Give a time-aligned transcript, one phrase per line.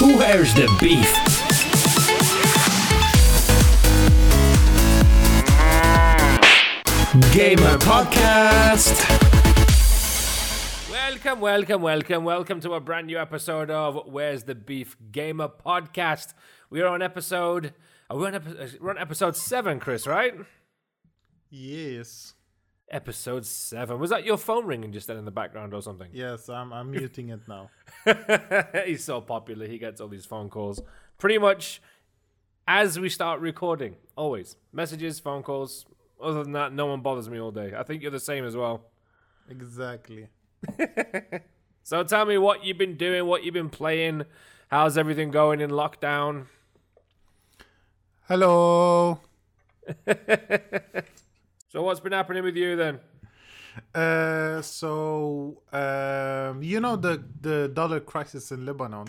[0.00, 1.12] Where's the beef?
[7.32, 8.98] Gamer Podcast.
[10.90, 16.34] Welcome, welcome, welcome, welcome to a brand new episode of Where's the Beef Gamer Podcast.
[16.70, 17.74] We are on episode,
[18.10, 20.34] are we on, epi- we're on episode seven, Chris, right?
[21.50, 22.34] Yes.
[22.92, 23.98] Episode seven.
[23.98, 26.08] Was that your phone ringing just then in the background or something?
[26.12, 27.70] Yes, I'm I'm muting it now.
[28.84, 29.66] He's so popular.
[29.66, 30.80] He gets all these phone calls
[31.18, 31.80] pretty much
[32.68, 33.96] as we start recording.
[34.16, 35.86] Always messages, phone calls.
[36.22, 37.72] Other than that, no one bothers me all day.
[37.76, 38.84] I think you're the same as well.
[39.48, 40.28] Exactly.
[41.84, 44.24] So tell me what you've been doing, what you've been playing.
[44.68, 46.46] How's everything going in lockdown?
[48.28, 49.20] Hello.
[51.72, 53.00] So what's been happening with you then?
[53.94, 59.06] Uh, so um, you know the the dollar crisis in Lebanon.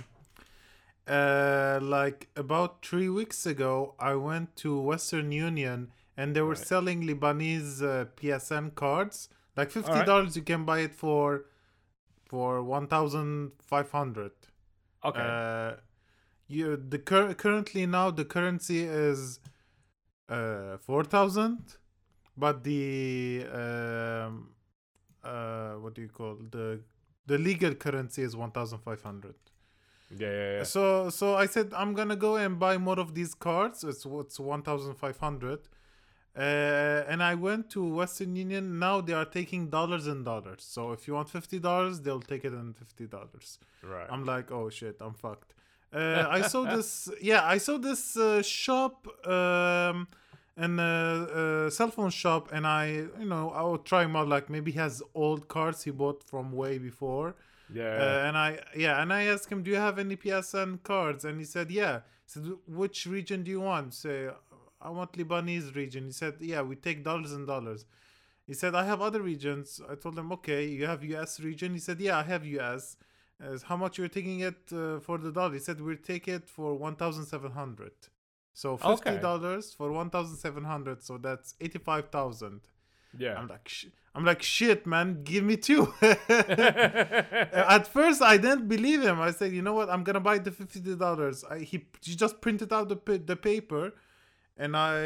[1.06, 7.04] Uh, like about three weeks ago, I went to Western Union and they were selling
[7.04, 9.28] Lebanese uh, PSN cards.
[9.58, 11.44] Like fifty dollars, you can buy it for
[12.30, 14.32] for one thousand five hundred.
[15.04, 15.20] Okay.
[15.20, 15.74] Uh,
[16.48, 19.42] you the cur- currently now the currency is
[20.30, 21.76] uh four thousand,
[22.38, 24.50] but the um
[25.24, 26.80] uh what do you call the
[27.26, 29.36] the legal currency is one thousand five hundred.
[30.10, 30.64] yeah, yeah, yeah.
[30.64, 33.84] So so I said I'm gonna go and buy more of these cards.
[33.84, 35.60] It's it's one thousand five hundred.
[36.36, 38.80] Uh, and I went to Western Union.
[38.80, 40.64] Now they are taking dollars and dollars.
[40.64, 43.60] So if you want fifty dollars, they'll take it in fifty dollars.
[43.84, 44.08] Right.
[44.10, 45.54] I'm like, oh shit, I'm fucked.
[45.94, 50.08] Uh, I saw this, yeah, I saw this uh, shop, um,
[50.56, 50.84] and a,
[51.66, 52.88] uh, cell phone shop, and I,
[53.20, 54.28] you know, I will try him out.
[54.28, 57.36] Like maybe he has old cards he bought from way before.
[57.74, 57.84] yeah.
[57.84, 61.26] Uh, and I, yeah, and I asked him, do you have any PSN cards?
[61.26, 61.96] And he said, yeah.
[61.98, 63.94] I said, which region do you want?
[63.94, 64.30] Say,
[64.82, 66.06] I want Lebanese region.
[66.06, 67.86] He said, yeah, we take dollars and dollars.
[68.46, 69.82] He said, I have other regions.
[69.90, 71.74] I told him, okay, you have US region.
[71.74, 72.98] He said, yeah, I have US.
[73.40, 75.54] As how much you're taking it uh, for the dollar?
[75.54, 77.92] He said, we'll take it for 1,700.
[78.54, 79.18] So Okay.
[79.18, 81.02] $50 for 1,700.
[81.04, 82.62] So that's 85,000.
[83.18, 83.38] yeah.
[83.40, 85.92] I'm like, sh- I'm like, shit, man, give me two.
[86.02, 89.20] At first, I didn't believe him.
[89.20, 89.90] I said, you know what?
[89.90, 91.44] I'm gonna buy the fifty dollars.
[91.58, 93.94] He, he just printed out the pa- the paper,
[94.58, 95.02] and I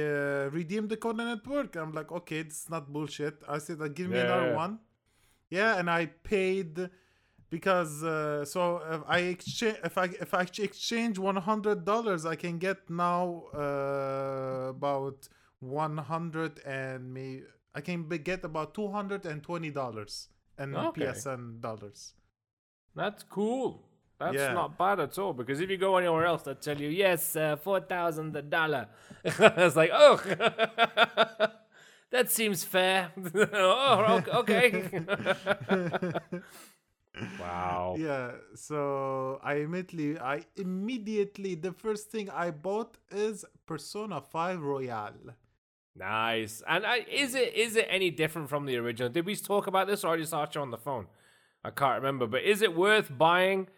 [0.00, 1.76] uh, redeemed the code and it worked.
[1.76, 3.42] I'm like, okay, it's not bullshit.
[3.48, 4.78] I said, give me Yeah, another one.
[5.50, 6.88] Yeah, and I paid
[7.52, 12.36] because uh, so if I exchange if I if I exchange one hundred dollars, I
[12.44, 15.18] can get now uh, about
[15.60, 17.42] one hundred and me.
[17.74, 21.02] I can get about two hundred and twenty dollars and Okay.
[21.02, 22.14] PSN dollars.
[22.96, 23.68] That's cool.
[24.18, 24.54] That's Yeah.
[24.54, 27.56] not bad at all because if you go anywhere else, they tell you yes, uh,
[27.56, 28.84] four thousand a dollar.
[29.24, 30.16] it's like oh,
[32.14, 33.10] that seems fair.
[33.52, 34.70] oh, okay.
[37.38, 37.96] Wow.
[37.98, 45.12] Yeah, so I immediately, I immediately, the first thing I bought is Persona Five Royal.
[45.94, 46.62] Nice.
[46.66, 49.10] And uh, is it is it any different from the original?
[49.10, 51.06] Did we talk about this or I just asked you on the phone?
[51.62, 52.26] I can't remember.
[52.26, 53.68] But is it worth buying?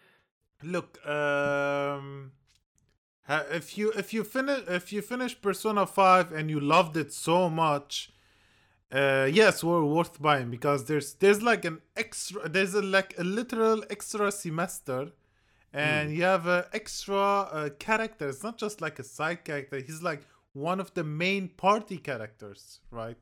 [0.62, 2.32] Look, um,
[3.28, 7.50] if you if you finish if you finish Persona Five and you loved it so
[7.50, 8.10] much,
[8.94, 13.24] uh, yes, we're worth buying because there's there's like an extra there's a like a
[13.24, 15.10] literal extra semester,
[15.72, 18.28] and you have a extra uh, character.
[18.28, 19.78] It's not just like a side character.
[19.80, 20.22] He's like
[20.52, 23.16] one of the main party characters, right?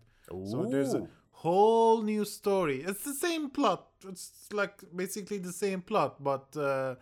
[0.45, 2.83] So there's a whole new story.
[2.83, 3.89] It's the same plot.
[4.09, 6.97] It's like basically the same plot, but uh,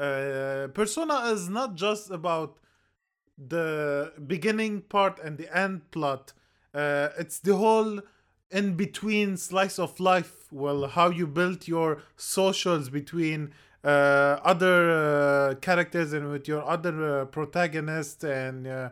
[0.00, 2.58] uh, Persona is not just about
[3.38, 6.32] the beginning part and the end plot.
[6.74, 8.00] Uh, it's the whole
[8.50, 10.46] in between slice of life.
[10.52, 13.52] Well, how you built your socials between
[13.84, 18.66] uh, other uh, characters and with your other uh, protagonist and.
[18.66, 18.88] Uh,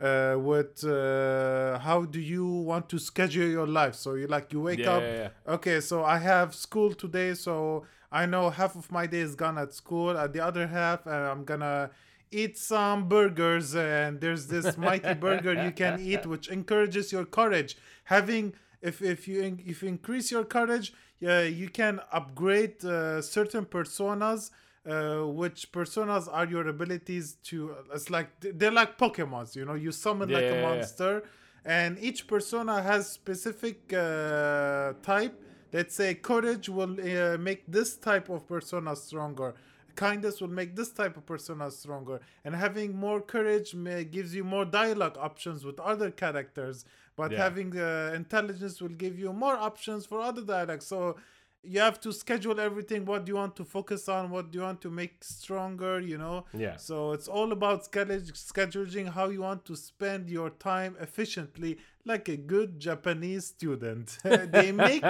[0.00, 3.94] uh, with uh, how do you want to schedule your life?
[3.94, 5.02] So you like you wake Yeah, up.
[5.02, 5.12] yeah,
[5.46, 5.54] yeah.
[5.54, 9.56] Okay, so I have school today, so I know half of my day is gone
[9.56, 10.18] at school.
[10.18, 11.90] At the other half, uh, I'm gonna
[12.30, 17.76] eat some burgers, and there's this mighty burger you can eat, which encourages your courage.
[18.04, 20.92] Having if if you if you increase your courage,
[21.26, 24.50] uh, you can upgrade uh, certain personas.
[24.86, 27.74] Uh, which personas are your abilities to?
[27.94, 29.74] It's like they're like Pokemons, you know.
[29.74, 30.86] You summon like Yeah, a yeah, yeah.
[30.86, 31.22] monster,
[31.64, 35.40] and each persona has specific uh, type
[35.72, 39.54] let's say courage will uh, make this type of persona stronger
[39.96, 42.20] kindness will make this type of persona stronger.
[42.44, 46.84] And having more courage may, gives you more dialogue options with other characters
[47.16, 47.38] but Yeah.
[47.44, 50.86] having uh, intelligence will give you more options for other dialogues.
[50.86, 51.16] So
[51.62, 53.04] you have to schedule everything.
[53.04, 54.30] What do you want to focus on?
[54.30, 56.44] What do you want to make stronger you know?
[56.52, 56.76] Yeah.
[56.76, 62.36] so it's all about scheduling how you want to spend your time efficiently like a
[62.36, 65.02] good japanese student they make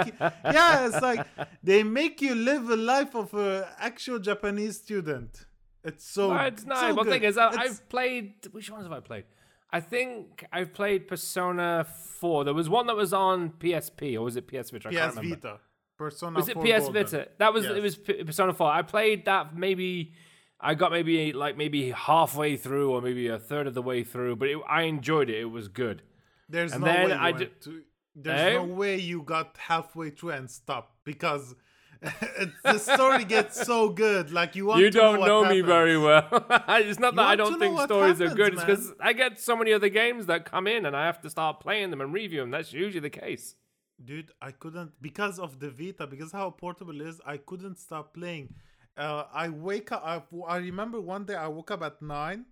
[0.57, 1.25] yeah it's like
[1.63, 5.45] they make you live a life of a actual japanese student
[5.83, 6.79] it's so Well, it's not.
[6.79, 8.33] so well, the thing is, I, It's- I've played.
[8.51, 9.25] Which ones have I played?
[9.71, 11.85] I think I've played Persona
[12.19, 12.43] 4.
[12.45, 14.87] There was one that was on PSP, or was it PS Vita?
[14.89, 15.35] I can't ps remember.
[15.35, 15.59] vita
[15.95, 16.93] persona Was it 4 PS Golden.
[17.05, 17.27] Vita?
[17.37, 17.79] That was it.
[17.83, 18.67] Was P- Persona 4.
[18.67, 20.13] I played that maybe.
[20.59, 24.37] I got maybe like maybe halfway through, or maybe a third of the way through,
[24.37, 25.39] but it, I enjoyed it.
[25.39, 26.01] It was good.
[26.49, 27.81] There's And no way you I went d- to,
[28.15, 28.53] there's Eh?
[28.57, 31.55] no way you got halfway through and stopped because
[32.63, 34.31] the story gets so good.
[34.31, 36.27] Like you want You don't know, know, me very well.
[36.69, 38.53] it's not that I don't think stories are happens, good.
[38.53, 38.93] It's because.
[38.99, 41.89] I get so many other games that come in, and I have to start playing
[41.91, 42.51] them and review them.
[42.51, 43.55] That's usually the case.
[44.03, 47.21] Dude, I couldn't because of the Vita, because how portable it is.
[47.25, 48.53] I couldn't stop playing.
[48.97, 50.03] Uh, I wake up.
[50.05, 52.45] I, I remember one day I woke up at nine.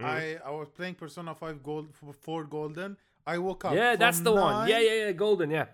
[0.00, 0.04] Mm.
[0.04, 1.88] I I was playing Persona Five Gold
[2.22, 2.96] Four Golden.
[3.34, 3.74] I woke up.
[3.74, 4.68] Yeah, that's from the one.
[4.72, 5.12] Yeah, yeah, yeah.
[5.24, 5.66] Golden, yeah.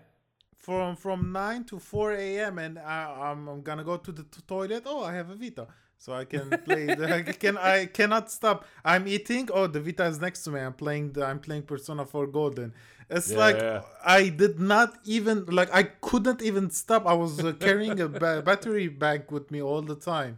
[0.65, 2.97] from from 9 to 4 a.m and I,
[3.29, 5.65] I'm, I'm gonna go to the t- toilet oh i have a vita
[6.03, 8.57] so i can play the, I can i cannot stop
[8.91, 12.03] i'm eating oh the vita is next to me i'm playing the i'm playing persona
[12.05, 12.69] 4 golden
[13.17, 13.81] it's Yeah, like yeah.
[14.19, 18.41] i did not even like i couldn't even stop i was uh, carrying a ba-
[18.49, 20.33] battery bank with me all the time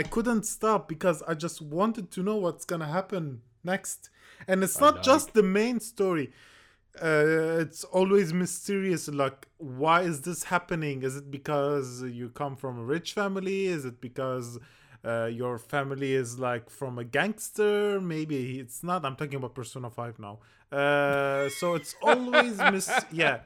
[0.00, 3.24] i couldn't stop because i just wanted to know what's gonna happen
[3.72, 4.10] next
[4.48, 6.32] and it's not just the main story.
[7.02, 11.02] Uh, it's always mysterious like why is this happening?
[11.02, 13.66] Is it because you come from a rich family?
[13.66, 14.58] Is it because
[15.04, 18.00] uh, your family is like from a gangster?
[18.00, 19.04] Maybe it's not.
[19.04, 20.38] I'm talking about persona 5 now.
[20.70, 23.40] Uh, so it's always mis- yeah.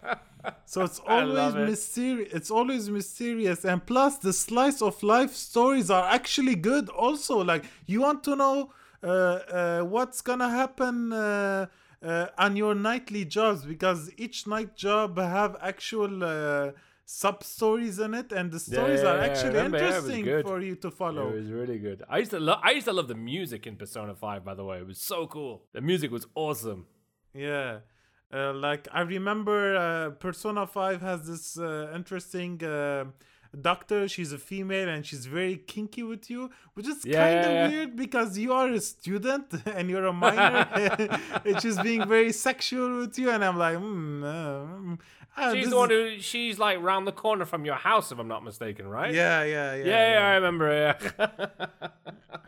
[0.67, 1.69] So it's always it.
[1.69, 3.65] mysterious it's always mysterious.
[3.65, 7.43] And plus the slice of life stories are actually good also.
[7.43, 8.73] Like you want to know
[9.03, 11.67] what's gonna happen uh,
[12.03, 16.71] uh, on your nightly jobs because each night job have actual uh,
[17.05, 20.25] sub stories in it and the stories yeah, are yeah, I actually remember, yeah, interesting
[20.25, 20.47] good.
[20.47, 22.03] for you to follow It was really good.
[22.09, 22.61] I used to love.
[22.63, 24.45] I used to love the music in Persona Five.
[24.45, 25.65] By the way, it was so cool.
[25.73, 26.87] The music was awesome.
[27.35, 27.81] Yeah.
[28.31, 33.07] Uh, like I remember uh, Persona 5 has this uh, interesting uh,
[33.57, 34.09] doctor.
[34.09, 37.53] She's a female and she's very kinky with you, which is Yeah, kind of yeah,
[37.53, 37.69] yeah.
[37.69, 40.67] weird because you are a student and you're a minor.
[41.45, 44.23] and she's being very sexual with you, and I'm like, hmm.
[44.25, 44.99] Uh, mm,
[45.37, 46.19] ah, She's the one who.
[46.21, 49.13] She's like round the corner from your house, if I'm not mistaken, right?
[49.15, 49.85] Yeah, yeah, yeah.
[49.85, 50.67] Yeah, yeah, I remember.
[50.73, 51.27] Yeah.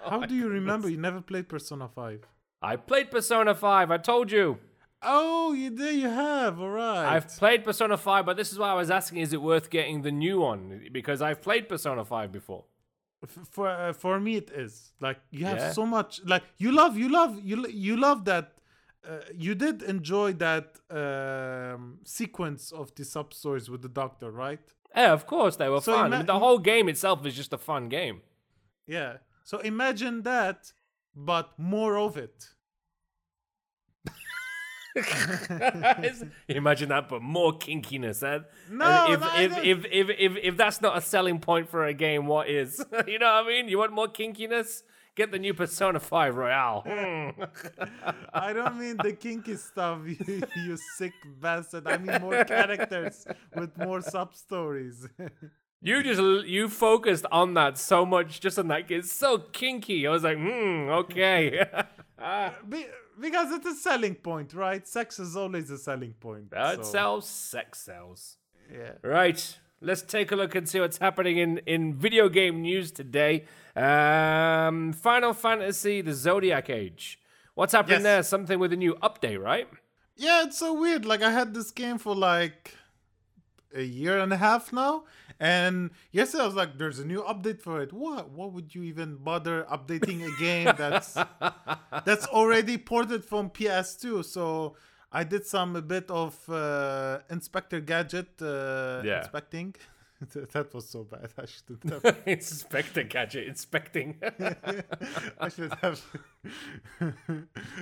[0.08, 0.88] How do you remember?
[0.88, 2.26] You never played Persona 5.
[2.62, 3.91] I played Persona Five.
[3.91, 4.58] I told you.
[5.02, 5.94] Oh, you did.
[5.97, 6.61] You have.
[6.61, 7.06] All right.
[7.17, 10.02] I've played Persona 5, but this is why I was asking is it worth getting
[10.02, 10.88] the new one?
[10.93, 12.64] Because I've played Persona 5 before.
[13.23, 15.73] F- for uh, for me it is like you have Yeah?
[15.73, 18.52] so much like you love you love you you love that
[19.06, 24.61] uh, you did enjoy that um, sequence of the sub stories with the doctor right
[24.96, 26.12] Yeah, of course, they were So fun.
[26.12, 28.23] I mean, the whole game itself is just a fun game.
[28.87, 29.12] yeah
[29.44, 30.73] so imagine that
[31.14, 32.36] but more of it
[36.49, 38.23] Imagine that, but more kinkiness.
[38.23, 38.41] Eh?
[38.70, 41.85] No, if, no, if, don't- if, if, if, if that's not a selling point for
[41.87, 42.85] a game, what is?
[43.06, 43.69] you know what I mean?
[43.69, 44.82] You want more kinkiness?
[45.17, 46.82] Get the new Persona 5 Royal.
[46.87, 47.43] Hmm.
[48.32, 53.77] I don't mean the kinky stuff you, you sick bastard I mean more characters with
[53.77, 55.09] more sub stories
[55.82, 58.91] You just you focused on that so much, just on that.
[58.91, 60.06] It's so kinky.
[60.06, 61.67] I was like, hmm, okay.
[62.69, 62.87] Be-
[63.20, 67.29] because it's a selling point right sex is always a selling point that so, sells,
[67.29, 68.36] sex sells.
[68.72, 69.58] yeah Right.
[69.82, 73.46] Let's take a look and see what's happening in, in video game news today.
[73.74, 77.19] Um, Final Fantasy: The Zodiac Age.
[77.55, 78.03] What's happening Yes.
[78.03, 78.22] there?
[78.22, 79.67] Something with a new update, right?
[80.17, 81.06] Yeah, it's so weird.
[81.06, 82.74] Like I had this game for like
[83.74, 85.05] a year and a half now,
[85.39, 88.31] and yesterday I was like, "There's a new update for it." What?
[88.31, 91.15] What would you even bother updating a game that's
[92.05, 94.24] that's already ported from PS2?
[94.24, 94.77] So
[95.12, 99.19] I did some a bit of uh, Inspector Gadget uh, Yeah.
[99.19, 99.74] inspecting.
[100.53, 101.31] that was so bad.
[101.39, 102.19] I shouldn't have.
[102.27, 104.17] Inspector Gadget inspecting.
[105.41, 106.00] I should have.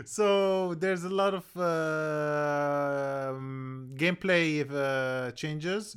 [0.04, 5.96] so there's a lot of uh, um, gameplay uh, changes.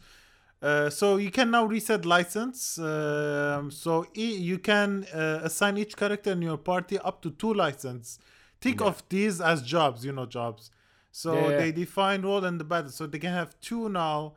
[0.62, 2.77] Uh, so you can now reset license.
[2.77, 7.53] Um, so e- you can uh, assign each character in your party up to two
[7.53, 8.19] license.
[8.60, 8.88] Think Yeah.
[8.88, 10.69] of these as jobs, you know, jobs.
[11.12, 11.57] So Yeah, yeah.
[11.57, 12.91] they define role in the battle.
[12.91, 14.33] So they can have two now.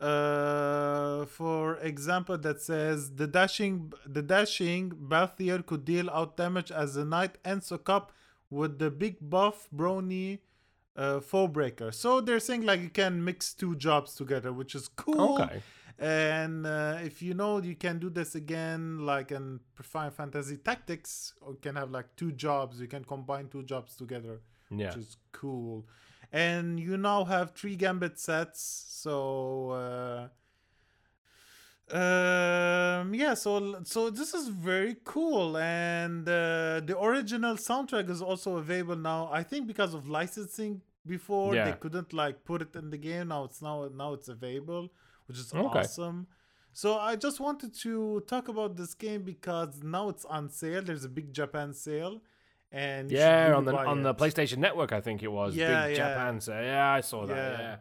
[0.00, 6.94] Uh, for example, that says the dashing, the dashing Balthier could deal out damage as
[6.94, 8.12] the knight and soak up
[8.50, 10.40] with the big buff Brony
[10.96, 11.90] uh, foe breaker.
[11.92, 15.40] So they're saying like you can mix two jobs together, which is cool.
[15.40, 15.62] Okay.
[15.98, 21.34] And uh, if you know you can do this again, like in Final Fantasy Tactics,
[21.40, 22.80] or you can have like two jobs.
[22.80, 24.40] You can combine two jobs together,
[24.70, 24.88] Yeah.
[24.88, 25.86] which is cool.
[26.34, 28.60] And you now have three gambit sets.
[28.88, 30.28] So uh,
[31.94, 38.56] um, yeah, so so this is very cool, and uh, the original soundtrack is also
[38.56, 39.28] available now.
[39.30, 41.66] I think because of licensing before Yeah.
[41.66, 43.28] they couldn't like put it in the game.
[43.28, 44.90] Now it's now now it's available,
[45.26, 45.80] which is Okay.
[45.80, 46.26] awesome.
[46.72, 50.82] So I just wanted to talk about this game because now it's on sale.
[50.82, 52.20] There's a big Japan sale,
[52.74, 54.14] and Yeah, on the on the.
[54.22, 55.50] PlayStation Network, I think it was.
[55.54, 56.08] Yeah, Big yeah.
[56.08, 56.40] Japan.
[56.46, 57.36] So yeah, I saw that.
[57.36, 57.58] Yeah.
[57.66, 57.76] Yeah.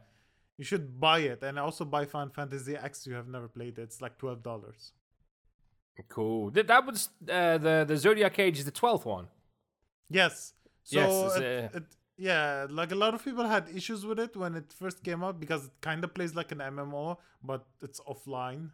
[0.60, 2.92] You should buy it, and also buy Final Fantasy X.
[3.08, 3.84] You have never played it.
[3.88, 4.82] It's like twelve dollars.
[6.10, 6.52] Cool.
[6.52, 9.28] Th- That was uh, the the Zodiac Age is the twelfth one.
[10.10, 10.54] Yes.
[10.84, 11.84] So Yes, it, uh, it,
[12.18, 15.40] yeah, like a lot of people had issues with it when it first came out
[15.40, 18.70] because it kind of plays like an MMO, but it's offline.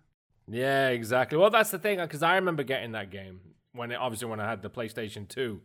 [0.47, 1.37] Yeah, exactly.
[1.37, 3.39] Well, that's the thing because I remember getting that game
[3.73, 5.61] when it obviously when I had the PlayStation Two,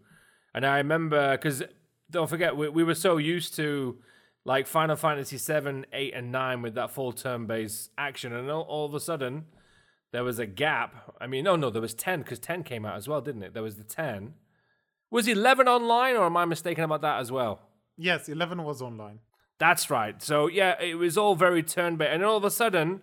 [0.54, 1.62] and I remember because
[2.11, 3.99] don't forget we, we were so used to
[4.44, 8.87] like Final Fantasy Seven, Eight, and Nine with that full turn-based action, and all, all
[8.87, 9.46] of a sudden
[10.12, 11.14] there was a gap.
[11.20, 13.54] I mean, no, no, there was ten because ten came out as well, didn't it?
[13.54, 14.34] There was the ten.
[15.11, 17.61] Was eleven online, or am I mistaken about that as well?
[17.96, 19.20] Yes, eleven was online.
[19.58, 20.20] That's right.
[20.23, 23.02] So yeah, it was all very turn based, and all of a sudden,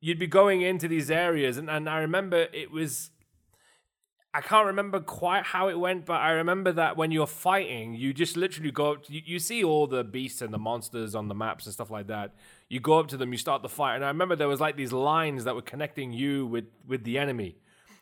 [0.00, 3.10] you'd be going into these areas, and, and I remember it was.
[4.32, 8.14] I can't remember quite how it went, but I remember that when you're fighting, you
[8.14, 9.04] just literally go up.
[9.06, 11.90] To, you, you see all the beasts and the monsters on the maps and stuff
[11.90, 12.34] like that.
[12.68, 14.76] You go up to them, you start the fight, and I remember there was like
[14.76, 17.56] these lines that were connecting you with with the enemy,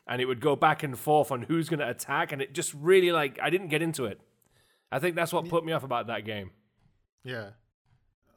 [0.05, 2.75] and it would go back and forth on who's going to attack, and it just
[2.75, 4.21] really like I didn't get into it.
[4.91, 6.51] I think that's what put me off about that game.
[7.23, 7.49] Yeah.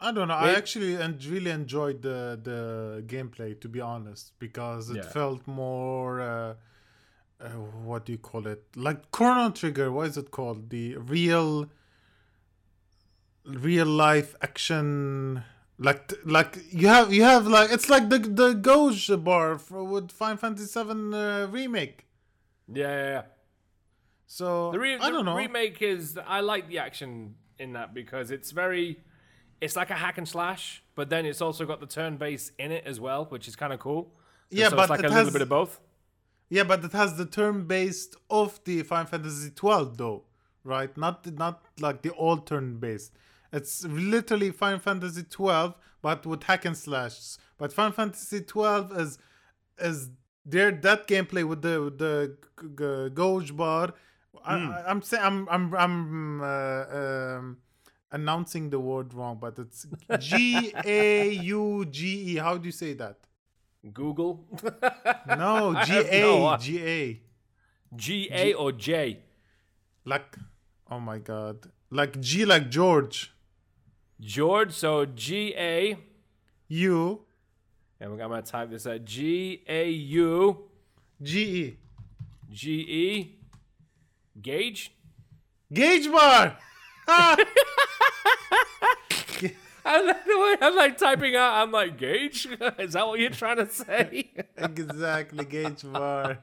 [0.01, 0.35] I don't know.
[0.35, 5.03] I actually en- really enjoyed the the gameplay, to be honest, because it Yeah.
[5.11, 6.21] felt more.
[6.23, 6.55] Uh,
[7.43, 7.49] uh,
[7.85, 8.65] what do you call it?
[8.77, 9.91] Like Chrono Trigger.
[9.91, 10.71] What is it called?
[10.71, 11.69] The real,
[13.45, 15.43] real life action.
[15.79, 20.13] Like like you have you have like it's like the the Gauge bar for, with
[20.13, 22.07] Final Fantasy Seven uh, remake.
[22.73, 23.23] Yeah, yeah, yeah.
[24.27, 28.31] So The, re- I don't the remake is I like the action in that because
[28.31, 29.01] it's very
[29.61, 32.71] it's like a hack and slash, but then it's also got the turn base in
[32.71, 34.13] it as well, which is kind of cool.
[34.51, 35.81] Yeah, so but it's like a little bit of both.
[36.53, 40.25] Yeah, but it has the term based of the Final Fantasy 12 though,
[40.65, 40.95] right?
[40.99, 43.13] Not not like the old turn based.
[43.55, 47.39] It's literally Final Fantasy 12 but with hack and slashes.
[47.57, 49.19] But Final Fantasy 12 is
[49.79, 50.11] is
[50.45, 53.95] there that gameplay with the with the g- g- gauge bar.
[54.45, 57.57] I, I, I'm saying I'm I'm I'm uh, um,
[58.11, 59.87] announcing the word wrong, but it's
[60.19, 62.37] G A U G E.
[62.37, 63.17] How do you say that?
[63.93, 64.45] Google,
[65.27, 66.57] No, G A.
[66.59, 67.21] G A.
[67.97, 69.19] G A or J.
[70.05, 70.37] like
[70.91, 73.33] oh my god like g like george
[74.21, 74.73] George.
[74.73, 75.97] So G A.
[76.69, 77.21] u
[78.01, 79.05] And I'm gonna type this out.
[79.05, 80.69] G A U
[81.21, 81.77] g e
[82.51, 83.39] G E.
[84.41, 84.93] Gauge.
[85.73, 86.57] gauge bar
[87.09, 87.47] I like
[89.41, 91.55] the way I'm like typing out.
[91.55, 92.47] I'm like gauge.
[92.79, 94.31] Is that what you're trying to say?
[94.57, 96.39] exactly gauge bar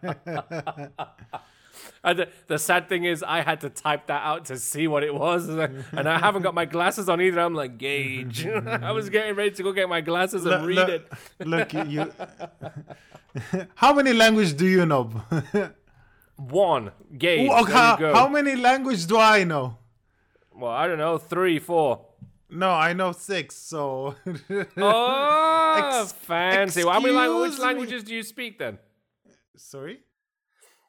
[2.03, 5.03] And the, the sad thing is, I had to type that out to see what
[5.03, 7.39] it was, and I haven't got my glasses on either.
[7.41, 8.45] I'm like, gauge.
[8.47, 11.47] I was getting ready to go get my glasses and Look- read look- it.
[11.47, 12.13] look you, you
[13.75, 15.09] how many languages do you know
[16.35, 17.49] One gauge.
[17.49, 19.77] Ooh, how, how many languages do i know
[20.55, 22.05] well, I don't know, three, four.
[22.49, 24.15] No i know six so
[24.77, 26.83] Oh, Ex- fancy.
[26.83, 28.79] Well, how many lang- which languages do you speak then?
[29.55, 29.99] sorry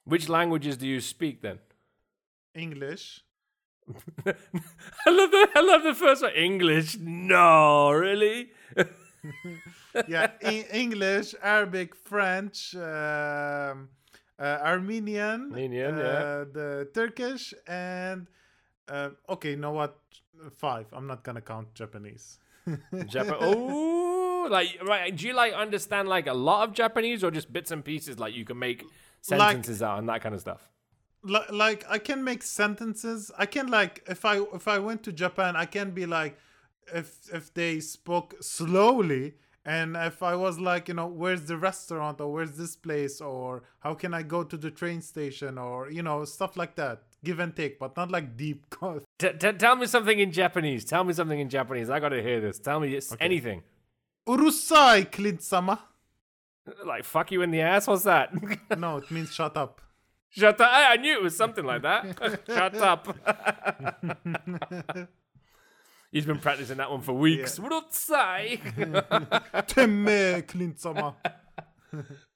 [0.05, 1.59] Which languages do you speak then?
[2.55, 3.23] english
[4.27, 6.33] I love the I love the first one.
[6.33, 6.97] English.
[6.99, 8.51] No, really.
[10.09, 13.89] yeah e- english arabic french um,
[14.39, 16.45] uh, armenian Armenian, uh, yeah.
[16.53, 18.27] the turkish and
[18.89, 19.99] uh, okay you know what
[20.51, 22.39] five i'm not gonna count japanese
[23.07, 23.37] Japan.
[23.41, 25.15] Oh, like right?
[25.15, 28.19] Do you like understand like a lot of Japanese or just bits and pieces?
[28.19, 28.85] Like you can make
[29.21, 30.71] sentences out and that kind of stuff.
[31.23, 33.31] Li- like I can make sentences.
[33.39, 36.39] I can like if I if I went to Japan, I can be like
[36.95, 42.21] if if they spoke slowly and if I was like, you know, where's the restaurant
[42.21, 46.03] or where's this place or how can I go to the train station or you
[46.03, 47.03] know stuff like that.
[47.23, 48.65] Give and take, but not like deep.
[49.19, 50.85] T- t- tell me something in Japanese.
[50.87, 51.91] Tell me something in Japanese.
[51.91, 52.59] I gotta hear this.
[52.59, 53.63] Tell me it's anything.
[54.27, 55.81] Urusai, Clint-sama.
[56.85, 57.87] Like fuck you in the ass.
[57.87, 58.33] What's that?
[58.79, 59.81] No, it means shut up.
[60.31, 60.71] Shut up!
[60.71, 62.41] I I knew it was something like that.
[62.47, 63.09] Shut up!
[66.13, 67.59] He's been practicing that one for weeks.
[67.59, 68.61] Up, say?
[69.67, 71.17] Temme, Clint-sama.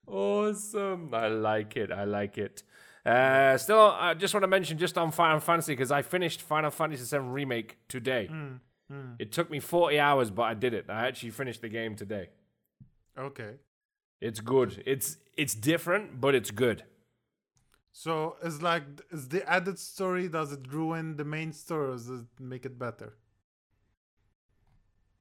[0.07, 1.15] Awesome.
[1.15, 1.91] I like it.
[1.93, 2.63] I like it.
[3.05, 6.71] Uh, still, I just want to mention just on Final Fantasy because I finished Final
[6.71, 8.31] Fantasy VII Remake today.
[9.19, 10.87] It took me 40 hours, but I did it.
[10.89, 12.29] I actually finished the game today.
[13.19, 13.55] Okay.
[14.21, 14.83] It's good.
[14.87, 16.85] It's it's different, but it's good.
[17.93, 22.09] So it's like is the added story does it ruin the main story or does
[22.09, 23.15] it make it better?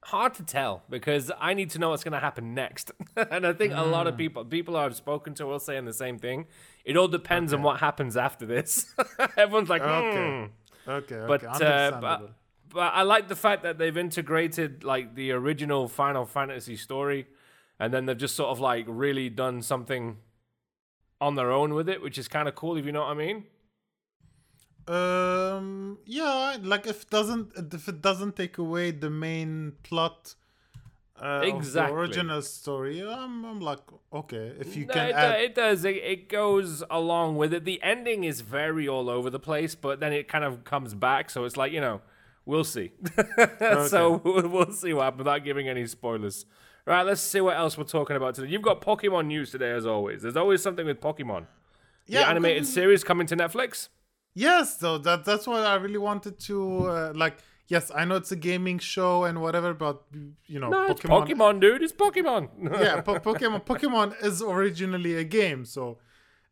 [0.05, 2.91] Hard to tell because I need to know what's going to happen next.
[3.15, 4.09] and I think a lot Mm.
[4.09, 6.45] of people people I've spoken to will saying the same thing.
[6.85, 8.93] It all depends on what happens after this.
[9.37, 10.47] Everyone's like, Okay.
[10.85, 12.33] "Hmm." Okay, okay, but uh, but,
[12.69, 17.27] but I like the fact that they've integrated like the original Final Fantasy story,
[17.79, 20.17] and then they've just sort of like really done something
[21.21, 22.75] on their own with it, which is kind of cool.
[22.75, 23.45] If you know what I mean.
[24.87, 30.35] Um, yeah, like if it doesn't if it doesn't take away the main plot.
[31.15, 31.93] Uh, Exactly.
[31.95, 33.01] the original story.
[33.01, 33.79] I'm, I'm like,
[34.11, 35.85] okay, if you No, can it, do- add, it does.
[35.85, 37.63] It, it goes along with it.
[37.65, 41.29] The ending is very all over the place, but then it kind of comes back.
[41.29, 42.01] So it's like you know,
[42.45, 42.91] we'll see.
[43.87, 46.45] so we'll, see what happens without giving any spoilers.
[46.85, 48.49] Right, let's see what else we're talking about today.
[48.49, 50.23] You've got Pokemon news today, as always.
[50.23, 51.45] There's always something with Pokemon.
[52.07, 53.87] yeah, the I'm animated coming- series coming to Netflix.
[54.33, 57.37] Yes, though that that's what I really wanted to uh, like.
[57.67, 60.03] Yes, I know it's a gaming show and whatever, but
[60.47, 61.81] you know, No, it's Pokemon, dude.
[61.81, 62.49] It's Pokemon.
[62.81, 63.65] yeah, po- Pokemon.
[63.65, 65.97] Pokemon is originally a game, so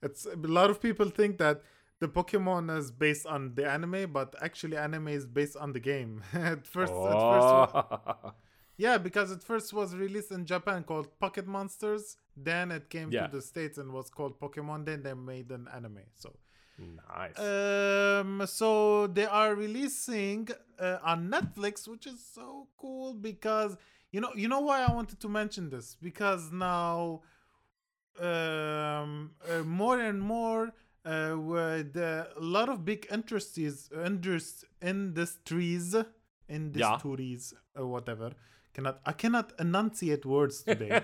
[0.01, 1.61] it's a lot of people think that
[1.99, 6.23] the Pokemon is based on the anime, but actually, anime is based on the game.
[6.33, 8.33] at first, at first, Oh.
[8.77, 12.17] yeah, because it first was released in Japan called Pocket Monsters.
[12.37, 13.27] Then it came Yeah.
[13.27, 14.85] to the states and was called Pokemon.
[14.85, 15.99] Then they made an anime.
[16.15, 16.33] So
[16.77, 17.37] nice.
[17.39, 20.47] um, so they are releasing
[20.79, 23.77] uh, on Netflix, which is so cool because
[24.11, 27.21] you know you know why I wanted to mention this because now
[28.19, 30.73] um uh, more and more
[31.05, 35.95] uh, with uh, a lot of big industries interest in this trees
[36.49, 36.97] in this Yeah.
[37.75, 38.31] or whatever
[38.73, 41.01] cannot I cannot enunciate words today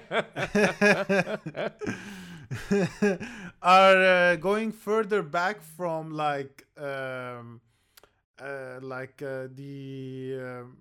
[3.67, 7.61] are uh, going further back from like um
[8.39, 10.77] uh, like uh, the um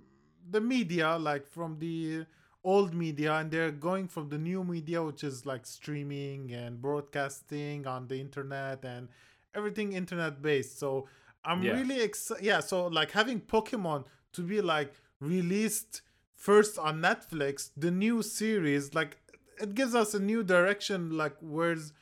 [0.50, 2.24] the media like from the
[2.64, 7.86] old media and they're going from the new media which is like streaming and broadcasting
[7.86, 9.08] on the internet and
[9.54, 11.08] everything internet based so
[11.44, 11.72] i'm Yeah.
[11.72, 16.02] really excited yeah so like having pokemon to be like released
[16.36, 19.18] first on netflix the new series like
[19.60, 21.92] it gives us a new direction like where's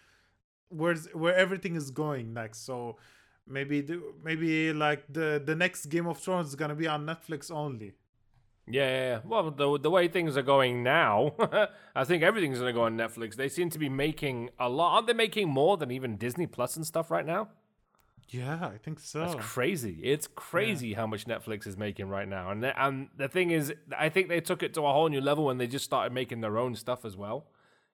[0.68, 2.96] where's where everything is going next so
[3.46, 7.50] maybe the, maybe like the the next game of thrones is gonna be on netflix
[7.50, 7.92] only
[8.66, 9.20] Yeah, yeah, yeah.
[9.30, 11.34] Well, the the way things are going now,
[11.94, 13.36] I think everything's gonna go on Netflix.
[13.36, 14.94] They seem to be making a lot.
[14.94, 17.48] Aren't they making more than even Disney Plus and stuff right now?
[18.28, 20.00] yeah i think so It's crazy.
[20.02, 22.50] It's crazy how much Netflix is making right now.
[22.50, 25.20] And the, and the thing is, I think they took it to a whole new
[25.20, 27.46] level when they just started making their own stuff as well.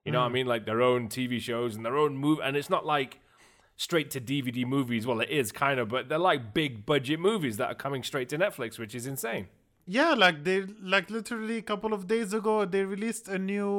[0.04, 0.46] You know what I mean?
[0.46, 2.40] Like their own TV shows and their own movie.
[2.42, 3.20] And it's not like
[3.76, 5.06] straight to DVD movies.
[5.06, 8.28] Well, it is kind of, but they're like big budget movies that are coming straight
[8.30, 9.48] to Netflix, which is insane.
[9.86, 10.58] yeah like they
[10.94, 13.70] like literally a couple of days ago they released a new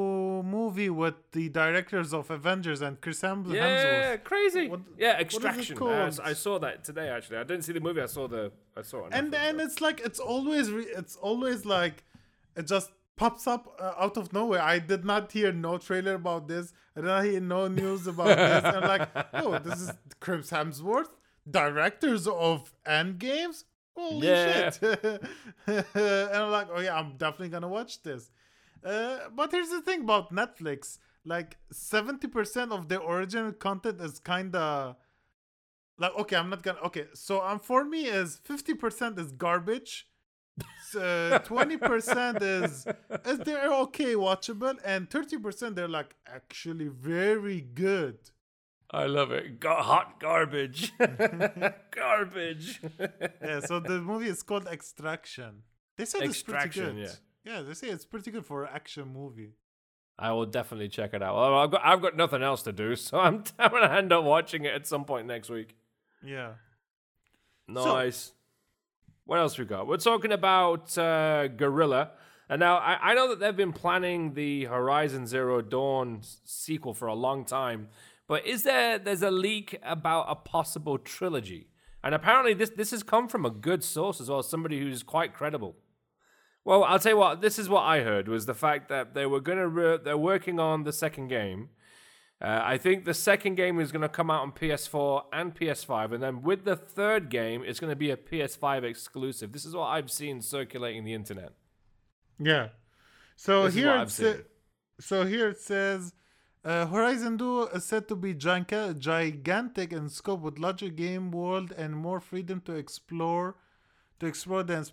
[0.55, 4.67] movie with the directors of avengers and chris Hem- Yeah, crazy.
[4.67, 5.77] What- yeah, what is it Extraction.
[5.81, 6.12] Uh.
[6.31, 7.07] I saw that today.
[7.15, 8.01] Actually, I didn't see the movie.
[8.01, 8.51] I saw the.
[8.75, 9.13] I saw it.
[9.17, 12.03] and and it's like it's always re- it's always like
[12.60, 14.62] it just pops up uh, out of nowhere.
[14.62, 16.74] I did not hear no trailer about this.
[16.95, 18.63] I did not hear no news about this.
[18.63, 21.10] And I'm like, oh, this is Chris Hemsworth,
[21.50, 23.63] directors of Endgames.
[23.95, 24.71] Holy Yeah.
[24.71, 24.82] shit!
[25.67, 25.86] and
[26.34, 28.32] I'm like, oh yeah, I'm definitely gonna watch this.
[28.84, 34.17] Uh, but here's the thing about Netflix: like, seventy percent of the original content is
[34.19, 34.95] kind of
[36.00, 40.08] like okay i'm not gonna okay so um for me is 50% is garbage
[40.95, 42.85] uh, twenty percent is
[43.25, 48.17] is they're okay watchable, and thirty percent they're like actually very good.
[48.93, 49.59] I love it.
[49.59, 50.91] Ga- hot garbage.
[51.91, 52.81] garbage.
[53.41, 55.63] Yeah, so the movie is called Extraction.
[55.97, 56.97] They said it's pretty good.
[56.97, 57.13] yeah.
[57.45, 59.53] yeah, they say it's pretty good for an action movie.
[60.19, 61.35] I will definitely check it out.
[61.35, 64.23] Well, I've got I've got nothing else to do, so I'm I'm gonna end up
[64.23, 65.75] watching it at some point next week.
[66.23, 66.53] Yeah.
[67.67, 68.33] Nice.
[69.25, 69.88] What else we got?
[69.88, 72.12] We're talking about uh, Guerrilla,
[72.49, 77.07] and now I, I know that they've been planning the Horizon Zero Dawn sequel for
[77.07, 77.89] a long time,
[78.27, 81.67] but is there there's a leak about a possible trilogy?
[82.03, 85.34] And apparently this this has come from a good source as well, somebody who's quite
[85.34, 85.75] credible.
[86.65, 87.41] Well, I'll tell you what.
[87.41, 90.60] This is what I heard was the fact that they were gonna re- they're working
[90.60, 91.69] on the second game.
[92.41, 96.12] Uh, I think the second game is going to come out on PS4 and PS5,
[96.13, 99.51] and then with the third game, it's going to be a PS5 exclusive.
[99.51, 101.51] This is what I've seen circulating the internet.
[102.39, 102.69] Yeah.
[103.36, 104.23] So This here it sa-
[104.99, 106.13] so here it says
[106.65, 111.71] uh, Horizon 2 is said to be giga- gigantic in scope with larger game world
[111.71, 113.56] and more freedom to explore
[114.21, 114.91] to explore its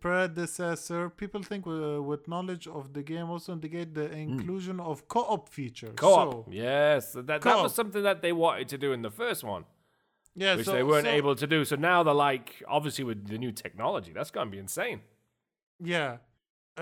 [0.00, 1.08] predecessor.
[1.22, 5.90] People think uh, with knowledge of the game also indicate the inclusion of co-op features.
[5.90, 5.96] Hmm.
[6.06, 7.62] Co-op, So, yes, that that Co-op.
[7.64, 9.64] was something that they wanted to do in the first one,
[10.42, 11.64] yeah, which so, they weren't so- able to do.
[11.64, 15.00] So now they're like, obviously with the new technology, that's going to be insane.
[15.94, 16.12] Yeah.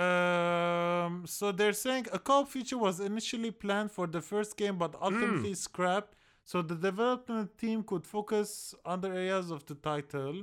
[0.04, 1.24] Um.
[1.36, 5.54] So they're saying a co-op feature was initially planned for the first game, but ultimately
[5.54, 6.12] scrapped,
[6.50, 10.36] so the development team could focus on other areas of the title.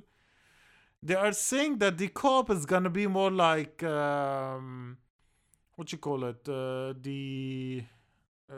[1.04, 4.98] They are saying that the co-op is gonna be more like um,
[5.76, 6.48] what you call it?
[6.50, 7.84] Uh, the
[8.52, 8.56] uh,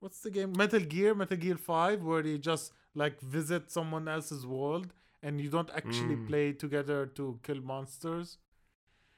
[0.00, 0.52] what's the game?
[0.56, 5.48] Metal Gear, Metal Gear Five, where you just like visit someone else's world and you
[5.48, 6.26] don't actually Mm.
[6.26, 8.38] play together to kill monsters.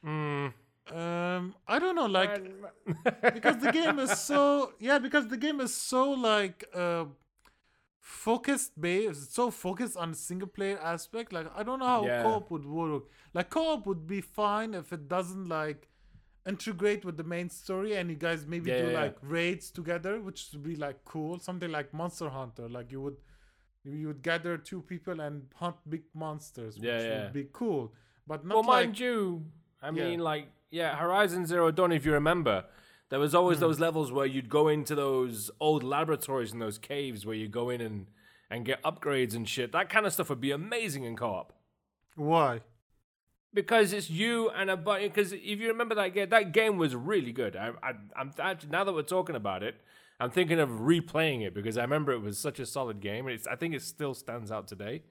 [0.04, 0.52] Mm.
[0.92, 2.40] Um, I don't know, like
[3.35, 7.06] because the game is so yeah, because the game is so like uh
[8.06, 11.32] focused based, so focused on single player aspect.
[11.32, 12.22] Like I don't know how Yeah.
[12.22, 13.04] co-op would work.
[13.34, 15.88] Like co-op would be fine if it doesn't like
[16.46, 20.20] integrate with the main story and you guys maybe Yeah, do yeah, like raids together,
[20.20, 21.40] which would be like cool.
[21.40, 23.16] Something like Monster Hunter, like you would
[23.84, 27.12] you would gather two people and hunt big monsters, which Yeah, yeah.
[27.14, 27.92] would be cool.
[28.26, 29.46] But not well, like mind you,
[29.82, 32.64] I mean, like, yeah, Horizon Zero Dawn, if you remember,
[33.08, 33.64] there was always hmm.
[33.64, 37.70] those levels where you'd go into those old laboratories and those caves where you go
[37.70, 38.06] in and,
[38.50, 39.72] and get upgrades and shit.
[39.72, 41.52] That kind of stuff would be amazing in co op.
[42.14, 42.60] why?
[43.54, 45.02] Because it's you and a bunch.
[45.02, 47.56] Because if you remember that game, that game was really good.
[47.56, 49.76] I, I, I'm actually now that we're talking about it,
[50.18, 53.34] I'm thinking of replaying it because I remember it was such a solid game, and
[53.34, 55.02] it's, I think it still stands out today.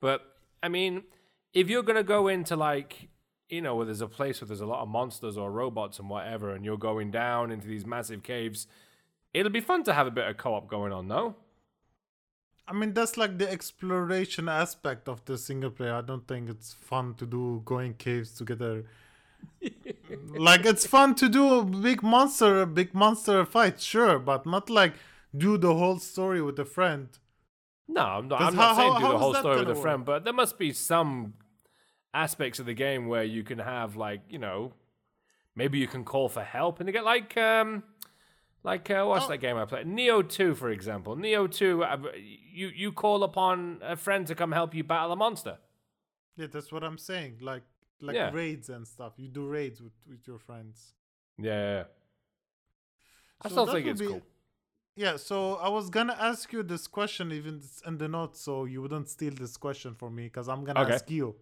[0.00, 0.22] But
[0.62, 1.02] I mean,
[1.52, 3.08] if you're gonna go into like,
[3.50, 6.08] you know, where there's a place where there's a lot of monsters or robots and
[6.08, 8.66] whatever, and you're going down into these massive caves,
[9.34, 11.34] it'll be fun to have a bit of co-op going on, no?
[12.68, 15.94] I mean, that's like the exploration aspect of the single player.
[15.94, 18.84] I don't think it's fun to do going caves together.
[20.36, 24.70] like it's fun to do a big monster, a big monster fight, sure, but not
[24.70, 24.92] like
[25.36, 27.08] do the whole story with a friend.
[27.88, 30.04] No, I'm not, I'm not how- saying do how the whole story with a friend,
[30.04, 31.34] but there must be some
[32.14, 34.72] aspects of the game where you can have like, you know,
[35.54, 37.82] maybe you can call for help and you get like um
[38.62, 39.28] like uh, what's Oh.
[39.28, 39.86] that game I played?
[39.86, 41.16] Nioh 2 for example.
[41.16, 41.96] Nioh 2 uh,
[42.52, 45.58] you you call upon a friend to come help you battle a monster.
[46.36, 47.38] Yeah, that's what I'm saying.
[47.40, 47.62] Like
[48.00, 48.30] like Yeah.
[48.32, 49.12] raids and stuff.
[49.16, 50.94] You do raids with, with your friends.
[51.38, 51.84] Yeah.
[53.42, 54.22] I So still think it's be- cool.
[54.96, 58.82] Yeah, so I was gonna ask you this question even in the notes, so you
[58.82, 60.94] wouldn't steal this question from me, because I'm gonna Okay.
[60.94, 61.36] ask you.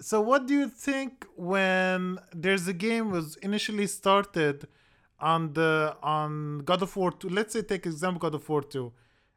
[0.00, 4.68] So, what do you think when there's a game was initially started
[5.18, 7.28] on the on God of War 2?
[7.30, 8.92] Let's say take example God of War 2.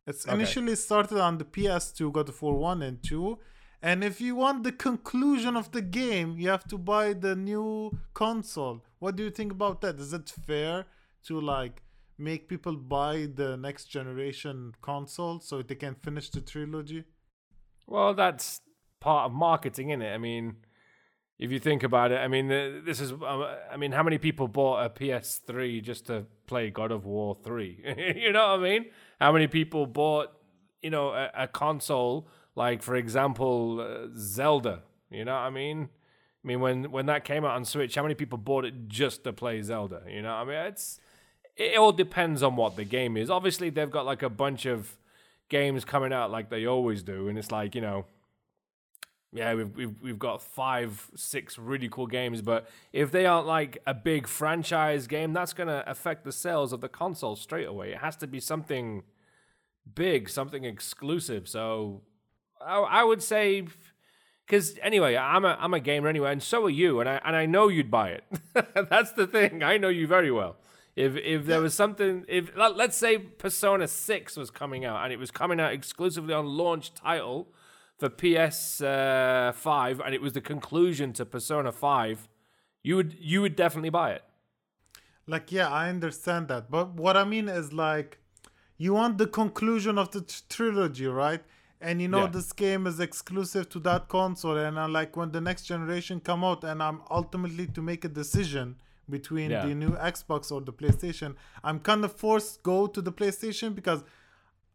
[0.08, 0.34] It's Okay.
[0.36, 3.40] initially started on the PS2, God of War 1 and 2.
[3.82, 7.98] And if you want the conclusion of the game, you have to buy the new
[8.14, 8.84] console.
[9.00, 9.96] What do you think about that?
[10.00, 10.86] Is it fair
[11.24, 11.84] to like
[12.18, 17.06] make people buy the next generation console so they can finish the trilogy?
[17.88, 18.62] Well, that's
[19.00, 20.08] part of marketing, is it?
[20.08, 20.58] I mean,
[21.38, 24.48] if you think about it, I mean, this is, uh, I mean, how many people
[24.48, 28.16] bought a PS3 just to play God of War 3?
[28.18, 28.86] you know what I mean?
[29.20, 30.34] How many people bought,
[30.82, 34.84] you know, a, a console like, for example, uh, Zelda?
[35.10, 35.90] You know what I mean?
[36.44, 39.24] I mean, when when that came out on Switch, how many people bought it just
[39.26, 40.04] to play Zelda?
[40.08, 41.00] You know, what I mean, it's
[41.58, 43.30] it all depends on what the game is.
[43.30, 44.98] Obviously, they've got like a bunch of
[45.50, 48.06] games coming out like they always do, and it's like you know,
[49.32, 53.78] yeah, we've, we've we've got five, six really cool games, but if they aren't like
[53.86, 57.92] a big franchise game, that's gonna affect the sales of the console straight away.
[57.92, 59.04] It has to be something
[59.94, 61.48] big, something exclusive.
[61.48, 62.02] So
[62.60, 63.68] I, I would say,
[64.48, 67.36] because anyway, I'm a I'm a gamer anyway, and so are you, and I and
[67.36, 68.24] I know you'd buy it.
[68.90, 69.62] that's the thing.
[69.62, 70.58] I know you very well.
[70.96, 75.14] If if there was something, if let- let's say Persona Six was coming out and
[75.14, 77.48] it was coming out exclusively on launch title
[78.00, 82.28] for PS uh, Five, and it was the conclusion to Persona Five,
[82.82, 84.24] you would you would definitely buy it.
[85.28, 86.72] Like, yeah, I understand that.
[86.72, 88.18] But what I mean is, like,
[88.78, 91.44] you want the conclusion of the tr- trilogy, right?
[91.82, 92.28] And you know Yeah.
[92.38, 96.44] this game is exclusive to that console, and I'm like, when the next generation come
[96.44, 98.78] out, and I'm ultimately to make a decision
[99.10, 99.66] between Yeah.
[99.66, 104.04] the new Xbox or the PlayStation, I'm kind of forced go to the PlayStation because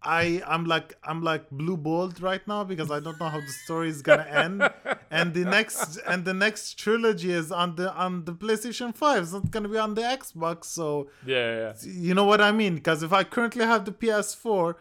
[0.05, 3.55] I I'm like I'm like blue balled right now because I don't know how the
[3.65, 4.63] story is gonna end,
[5.11, 9.23] and the next and the next trilogy is on the on the PlayStation Five.
[9.23, 11.73] It's not gonna be on the Xbox, so Yeah, yeah.
[11.85, 12.75] you know what I mean.
[12.77, 14.75] Because if I currently have the PS4,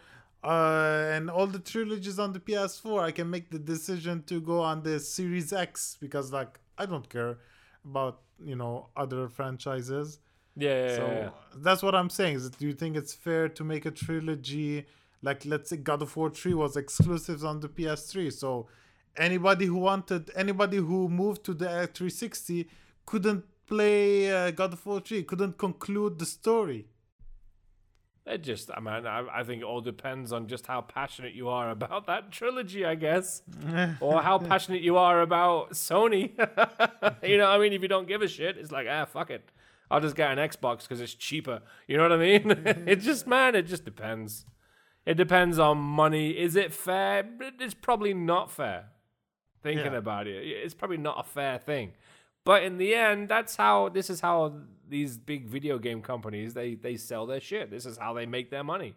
[0.44, 4.62] uh, and all the trilogies on the PS4, I can make the decision to go
[4.62, 7.38] on the Series X because like I don't care
[7.86, 10.20] about you know other franchises.
[10.56, 11.30] Yeah, yeah, So yeah, yeah.
[11.58, 12.36] that's what I'm saying.
[12.36, 14.86] Is do you think it's fair to make a trilogy
[15.24, 18.32] like let's say God of War 3 was exclusives on the PS3?
[18.32, 18.68] So
[19.18, 22.68] anybody who wanted anybody who moved to the uh, 360
[23.06, 26.88] couldn't play uh, God of War 3, couldn't conclude the story.
[28.26, 31.50] It just, I mean, I, I think it all depends on just how passionate you
[31.50, 33.42] are about that trilogy, I guess,
[34.00, 36.32] or how passionate you are about Sony.
[37.24, 39.52] you know, I mean, if you don't give a shit, it's like, ah, fuck it,
[39.92, 41.62] I'll just get an Xbox because it's cheaper.
[41.86, 42.52] You know what I mean?
[42.88, 44.46] it just, man, it just depends.
[45.06, 46.32] It depends on money.
[46.32, 47.30] Is it fair?
[47.60, 48.86] It's probably not fair.
[49.62, 49.98] Thinking Yeah.
[49.98, 51.94] about it, it's probably not a fair thing.
[52.46, 54.54] But in the end, that's how this is how
[54.88, 57.70] these big video game companies they they sell their shit.
[57.72, 58.96] This is how they make their money.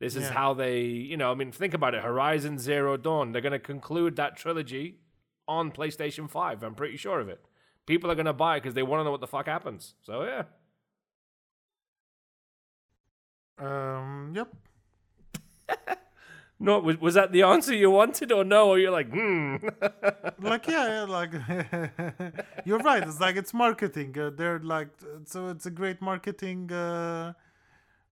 [0.00, 0.32] This is Yeah.
[0.32, 2.02] how they, you know, I mean, think about it.
[2.02, 4.98] Horizon Zero Dawn, they're going to conclude that trilogy
[5.46, 6.62] on PlayStation 5.
[6.62, 7.44] I'm pretty sure of it.
[7.86, 9.94] People are going to buy it because they want to know what the fuck happens.
[10.00, 10.44] So, yeah.
[13.58, 14.48] Um, yep.
[16.62, 18.68] No, was, was that the answer you wanted or no?
[18.68, 19.56] Or you're like, hmm.
[20.40, 21.32] Like yeah, yeah like
[22.66, 23.02] you're right.
[23.02, 24.18] It's like it's marketing.
[24.18, 24.88] Uh, they're like
[25.24, 26.70] so it's a great marketing.
[26.70, 27.32] Uh,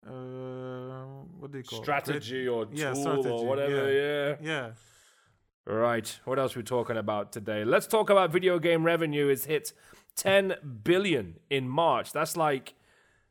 [0.07, 1.05] uh,
[1.39, 1.83] what do you call it?
[1.83, 3.91] Strategy or tool yeah, or strategy, whatever.
[3.91, 4.35] yeah.
[4.41, 4.71] Yeah.
[5.65, 6.19] Right.
[6.25, 7.65] What else are we talking about today?
[7.65, 9.27] Let's talk about video game revenue.
[9.27, 9.73] It's hit
[10.15, 12.13] 10 billion in March.
[12.13, 12.75] That's like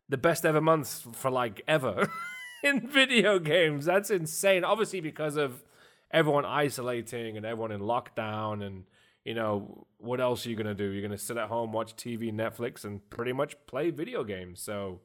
[0.08, 2.10] the best ever month for like ever
[2.64, 3.85] in video games.
[3.85, 4.64] That's insane.
[4.64, 5.62] Obviously because of
[6.11, 8.85] everyone isolating and everyone in lockdown and
[9.24, 10.85] you know, what else are you to do?
[10.85, 14.61] You're to sit at home, watch TV, Netflix and pretty much play video games.
[14.61, 15.00] So,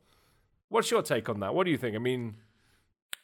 [0.67, 1.55] what's your take on that?
[1.55, 1.95] What do you think?
[1.95, 2.35] I mean,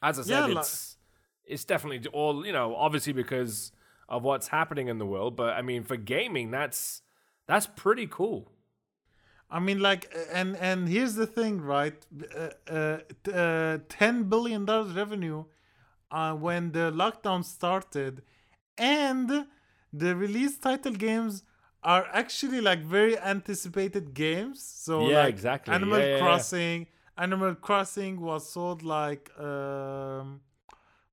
[0.01, 0.97] as I said, Yeah, like- it's
[1.43, 2.75] it's definitely all you know.
[2.75, 3.73] Obviously, because
[4.07, 7.01] of what's happening in the world, but I mean, for gaming, that's
[7.45, 8.51] that's pretty cool.
[9.49, 11.95] I mean, like, uh, and and here's the thing, right?
[12.35, 15.45] Uh, uh, uh, Ten billion dollars revenue
[16.11, 18.23] uh, when the lockdown started,
[18.77, 19.47] and
[19.93, 21.43] the release title games
[21.83, 24.61] are actually like very anticipated games.
[24.61, 25.73] So Yeah, like exactly.
[25.73, 26.19] Animal Yeah, yeah, yeah.
[26.19, 30.41] Crossing, Animal Crossing was sold like um,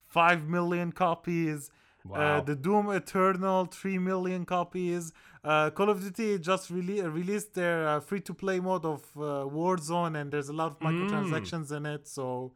[0.06, 1.70] five million copies.
[2.04, 2.38] Wow.
[2.38, 5.12] Uh, the Doom Eternal, 3 million copies.
[5.44, 9.20] Uh, Call of Duty just rele- released their uh, free to play mode of uh,
[9.56, 10.86] Warzone, and there's a lot of Mm.
[11.10, 12.06] microtransactions in it.
[12.06, 12.52] So,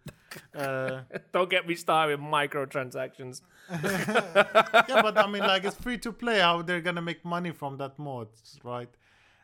[0.55, 1.01] uh,
[1.33, 3.41] Don't get me started with microtransactions.
[3.71, 6.39] yeah, but I mean, like, it's free to play.
[6.39, 8.29] How they're gonna make money from that mode,
[8.63, 8.89] right?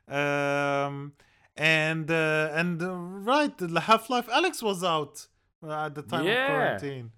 [0.09, 1.13] Um,
[1.57, 5.27] and uh, and uh, right, the Half Life Alyx was out
[5.67, 6.45] uh, at the time Yeah.
[6.45, 6.49] of
[6.81, 7.11] quarantine,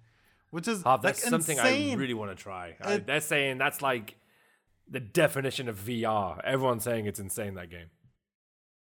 [0.51, 1.91] which is Oh, that's like something insane.
[1.97, 2.75] I really want to try.
[2.81, 4.15] I, they're saying that's like
[4.89, 6.41] the definition of VR.
[6.43, 7.87] Everyone's saying it's insane that game.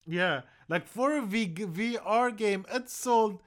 [0.05, 3.41] Yeah, like for a v- VR game, it sold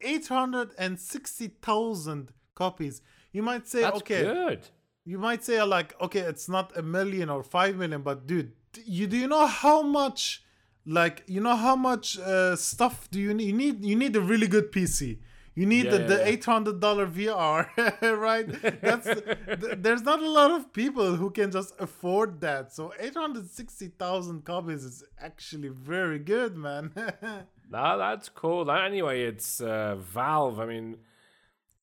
[0.00, 3.02] 860,000 copies.
[3.32, 4.68] You might say, That's okay, good.
[5.04, 8.52] you might say like, okay, it's not a million or 5 million, but dude,
[8.84, 10.42] you do you know how much
[10.86, 13.46] like you know how much uh, stuff do you need?
[13.46, 15.18] You need you need a really good PC.
[15.56, 16.30] You need the, Yeah, the yeah, yeah.
[16.32, 17.66] eight hundred dollar VR,
[18.28, 18.46] right?
[18.82, 19.06] That's
[19.62, 22.72] th- there's not a lot of people who can just afford that.
[22.72, 26.92] So eight hundred sixty thousand copies is actually very good, man.
[27.68, 28.70] Nah, that's cool.
[28.70, 30.60] Anyway, it's uh, Valve.
[30.60, 30.98] I mean,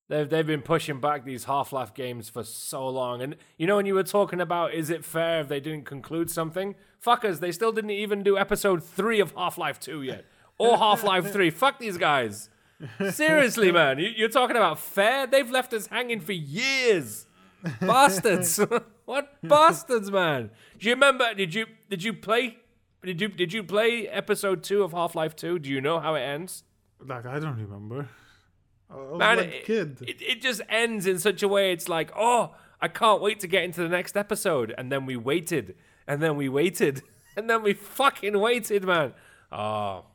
[0.09, 3.77] They've they've been pushing back these Half Life games for so long, and you know
[3.77, 6.75] when you were talking about is it fair if they didn't conclude something?
[7.03, 10.25] Fuckers, they still didn't even do episode three of Half Life Two yet,
[10.57, 11.49] or Half Life Three.
[11.49, 12.49] Fuck these guys.
[13.11, 15.27] Seriously, man, you, you're talking about fair?
[15.27, 17.27] They've left us hanging for years.
[17.79, 18.59] Bastards!
[19.05, 20.51] what bastards, man?
[20.79, 21.33] Do you remember?
[21.33, 22.57] Did you did you play?
[23.03, 25.59] Did you did you play episode two of Half Life Two?
[25.59, 26.63] Do you know how it ends?
[27.05, 28.09] Like I don't remember.
[28.89, 29.97] I was Man, like it, kid.
[30.07, 31.71] It, it just ends in such a way.
[31.71, 34.73] It's like, oh, I can't wait to get into the next episode.
[34.77, 35.75] And then we waited,
[36.07, 37.01] and then we waited,
[37.35, 39.13] and then we fucking waited, man.
[39.51, 40.05] Oh,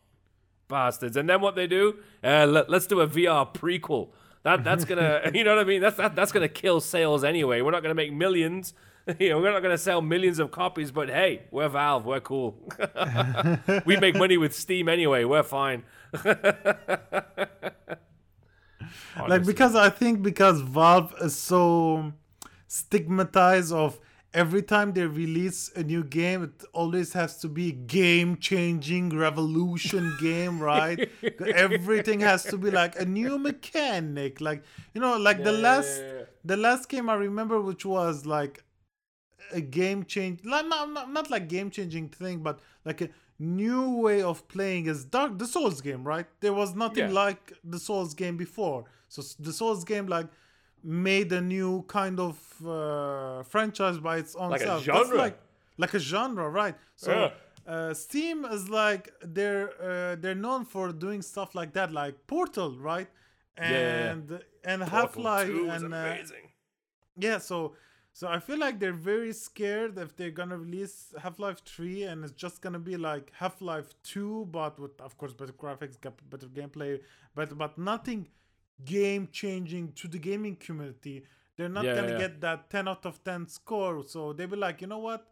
[0.68, 1.16] bastards!
[1.16, 1.96] And then what they do?
[2.22, 4.08] Uh, let, us do a VR prequel.
[4.42, 5.80] That that's gonna, you know what I mean?
[5.80, 7.60] That's that, that's gonna kill sales anyway.
[7.60, 8.74] We're not gonna make millions.
[9.18, 10.90] You know, we're not gonna sell millions of copies.
[10.90, 12.04] But hey, we're Valve.
[12.04, 12.58] We're cool.
[13.86, 15.24] we make money with Steam anyway.
[15.24, 15.82] We're fine.
[19.26, 22.12] like because I think because Valve is so
[22.66, 23.98] stigmatized of
[24.34, 30.14] every time they release a new game, it always has to be game changing revolution
[30.20, 31.08] game, right?
[31.54, 34.62] Everything has to be like a new mechanic, like
[34.94, 36.24] you know, like the last yeah, yeah.
[36.44, 38.64] the last game I remember, which was like
[39.52, 44.22] a game change, not not, not, like game changing thing, but like a new way
[44.22, 46.26] of playing is Dark the Souls game, right?
[46.40, 47.12] There was nothing Yeah.
[47.24, 50.26] like the Souls game before, so the Souls game like
[50.82, 52.36] made a new kind of
[52.66, 54.84] uh, franchise by its own Like a self.
[54.84, 55.16] That's genre.
[55.16, 55.38] like
[55.76, 56.74] like a genre, right?
[56.96, 57.12] So.
[57.12, 57.30] Yeah.
[57.66, 62.78] Uh, Steam is like they're uh, they're known for doing stuff like that, like Portal,
[62.78, 63.08] right?
[63.58, 64.10] Yeah, yeah.
[64.10, 66.14] And and Half Life and uh,
[67.18, 67.74] yeah, so
[68.12, 72.24] so I feel like they're very scared if they're gonna release Half Life Three, and
[72.24, 76.46] it's just gonna be like Half Life Two, but with of course better graphics, better
[76.46, 77.00] gameplay,
[77.34, 78.28] but but nothing
[78.84, 81.24] game changing to the gaming community.
[81.56, 82.18] They're not Yeah, gonna yeah.
[82.18, 85.26] get that ten out of ten score, so they'll be like, you know what?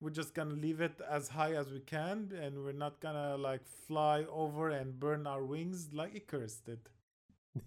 [0.00, 3.66] We're just gonna leave it as high as we can, and we're not gonna like
[3.66, 6.80] fly over and burn our wings like Icarus did.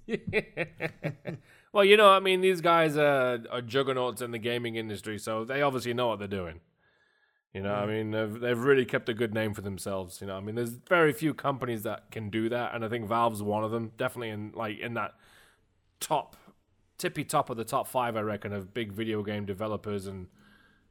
[1.72, 5.46] well, you know, I mean, these guys are, are juggernauts in the gaming industry, so
[5.46, 6.60] they obviously know what they're doing.
[7.56, 10.20] You know, I mean, they've, they've really kept a good name for themselves.
[10.20, 13.08] You know, I mean, there's very few companies that can do that, and I think
[13.08, 13.94] Valve's one of them.
[13.98, 15.14] Definitely in like in that
[16.02, 16.36] top,
[16.98, 20.28] tippy top of the top five, I reckon, of big video game developers and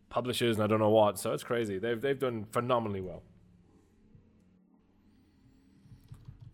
[0.08, 1.18] publishers, and I don't know what.
[1.18, 1.76] So it's crazy.
[1.78, 3.22] They've they've done phenomenally well.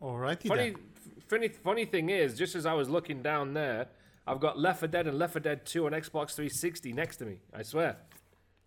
[0.03, 3.87] Alrighty Funny, f- funny, funny thing is, just as I was looking down there,
[4.27, 7.27] I've got Left 4 Dead and Left 4 Dead 2 on Xbox 360 next to
[7.27, 7.39] me.
[7.55, 7.97] I swear.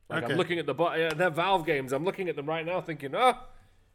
[0.10, 0.34] Like Okay.
[0.34, 1.08] I'm looking at the bottom.
[1.12, 1.92] Uh, they're Valve games.
[1.94, 3.38] I'm looking at them right now, thinking, oh,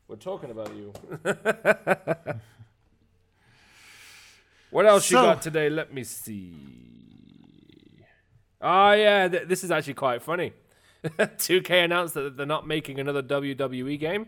[0.08, 0.92] we're talking about you.
[4.70, 5.68] what else you got today?
[5.70, 6.54] Let me see.
[8.60, 10.52] Oh yeah, th- this is actually quite funny.
[11.04, 14.26] 2K announced that they're not making another WWE game.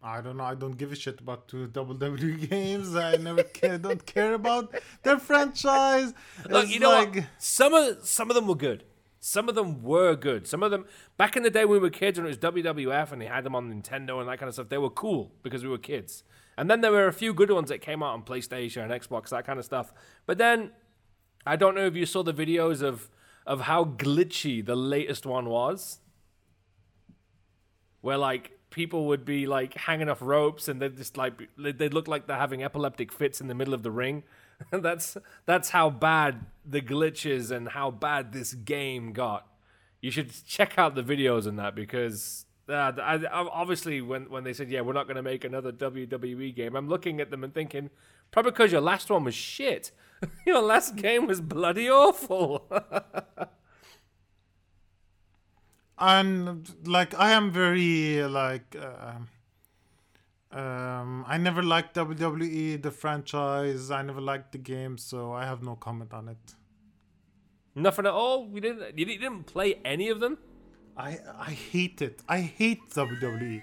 [0.00, 0.44] I don't know.
[0.44, 2.94] I don't give a shit about two WWE games.
[2.94, 3.76] I never care.
[3.78, 4.72] Don't care about
[5.02, 6.14] their franchise.
[6.48, 7.24] Look, It's you know like, what?
[7.38, 8.84] Some of some of them were good.
[9.28, 10.46] Some of them were good.
[10.46, 10.86] Some of them
[11.18, 13.44] back in the day when we were kids when it was WWF and they had
[13.44, 16.24] them on Nintendo and that kind of stuff, they were cool because we were kids.
[16.56, 19.28] And then there were a few good ones that came out on PlayStation and Xbox,
[19.28, 19.92] that kind of stuff.
[20.24, 20.70] But then
[21.44, 23.10] I don't know if you saw the videos of
[23.46, 26.00] of how glitchy the latest one was.
[28.00, 32.08] Where like people would be like hanging off ropes and they'd just like they'd look
[32.08, 34.22] like they're having epileptic fits in the middle of the ring.
[34.70, 35.16] that's
[35.46, 39.46] that's how bad the glitches and how bad this game got.
[40.00, 44.52] You should check out the videos on that because uh, I, obviously when when they
[44.52, 47.54] said yeah we're not going to make another WWE game, I'm looking at them and
[47.54, 47.90] thinking
[48.30, 49.90] probably because your last one was shit.
[50.46, 52.68] your last game was bloody awful.
[55.98, 58.76] and like I am very like.
[58.80, 59.12] Uh,
[60.58, 63.92] um, I never liked WWE, the franchise.
[63.92, 66.54] I never liked the game, so I have no comment on it.
[67.76, 68.48] Nothing at all.
[68.52, 70.36] You didn't you didn't play any of them.
[70.96, 72.22] I I hate it.
[72.28, 73.62] I hate WWE.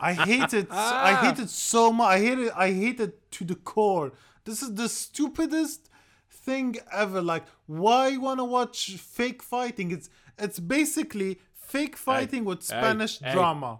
[0.00, 0.66] I hate it.
[0.72, 2.08] I hate it so much.
[2.08, 2.52] I hate it.
[2.56, 4.10] I hate it to the core.
[4.44, 5.88] This is the stupidest
[6.30, 7.22] thing ever.
[7.22, 9.92] Like, why you wanna watch fake fighting?
[9.92, 13.32] It's it's basically fake fighting with Spanish hey.
[13.32, 13.78] drama.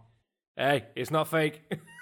[0.56, 1.62] Hey, it's not fake.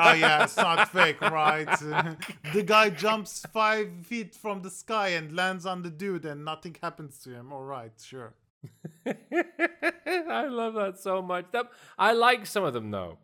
[0.00, 1.68] oh yeah, it's not fake, right?
[2.54, 6.76] the guy jumps five feet from the sky and lands on the dude, and nothing
[6.82, 7.52] happens to him.
[7.52, 8.34] All right, sure.
[9.06, 11.46] I love that so much.
[11.52, 11.66] That,
[11.98, 13.18] I like some of them though,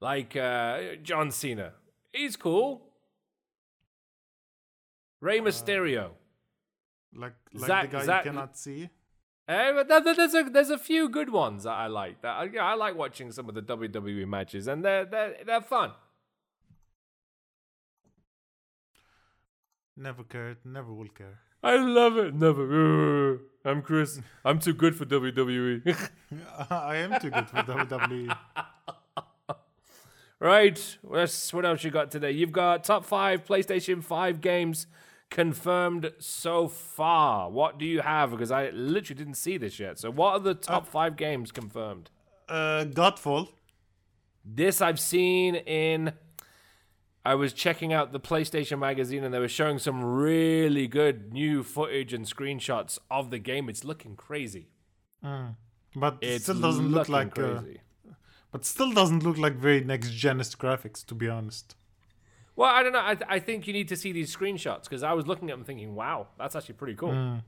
[0.00, 1.72] like uh, John Cena.
[2.12, 2.82] He's cool.
[5.20, 6.10] Rey Mysterio.
[7.14, 8.90] Like like Zack- the guy Zack- you cannot see.
[9.48, 12.22] Eh, but there- there- there's a there's a few good ones that I like.
[12.22, 15.60] That I, yeah, I like watching some of the WWE matches, and they're they're they're
[15.60, 15.92] fun.
[19.96, 21.40] Never cared, never will care.
[21.62, 22.34] I love it.
[22.34, 23.34] Never.
[23.34, 24.20] Uh, I'm Chris.
[24.44, 25.04] I'm too good for.
[25.04, 26.10] WWE.
[26.70, 27.56] I am too good for.
[27.58, 28.36] WWE.
[30.40, 30.98] right.
[31.02, 32.32] What's, what else you got today?
[32.32, 34.86] You've got top five PlayStation 5 games
[35.30, 37.48] confirmed so far.
[37.50, 38.32] What do you have?
[38.32, 39.98] Because I literally didn't see this yet.
[40.00, 42.10] So, what are the top five games confirmed?
[42.48, 43.48] Uh, Godfall.
[44.44, 46.12] This I've seen in.
[47.24, 51.62] I was checking out the PlayStation magazine and they were showing some really good new
[51.62, 53.68] footage and screenshots of the game.
[53.68, 54.68] It's looking crazy.
[55.94, 57.60] But it still doesn't look like uh,
[58.50, 61.76] but still doesn't look like very next genist graphics to be honest.
[62.56, 62.98] Well, I don't know.
[62.98, 65.64] I, I think you need to see these screenshots because I was looking at them
[65.64, 67.40] thinking, wow, that's actually pretty cool.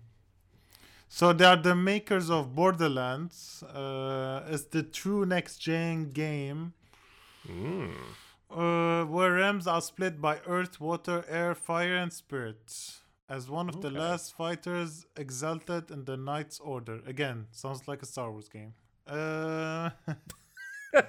[1.08, 3.62] So they are the makers of Borderlands.
[3.62, 6.72] Uh, it's the true next gen game.
[8.54, 13.00] Uh, where realms are split by earth, water, air, fire, and spirit.
[13.28, 17.00] As one of the last fighters exalted in the Knight's Order.
[17.06, 18.74] Again, sounds like a Star Wars game.
[19.08, 19.90] Uh,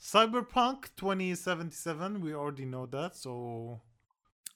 [0.00, 3.80] Cyberpunk 2077, we already know that, so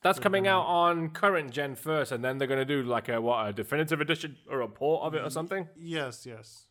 [0.02, 3.20] That's coming out on current gen first, and then they're going to do like a
[3.20, 5.68] what a definitive edition or a port of it or something.
[5.78, 6.65] yes, yes.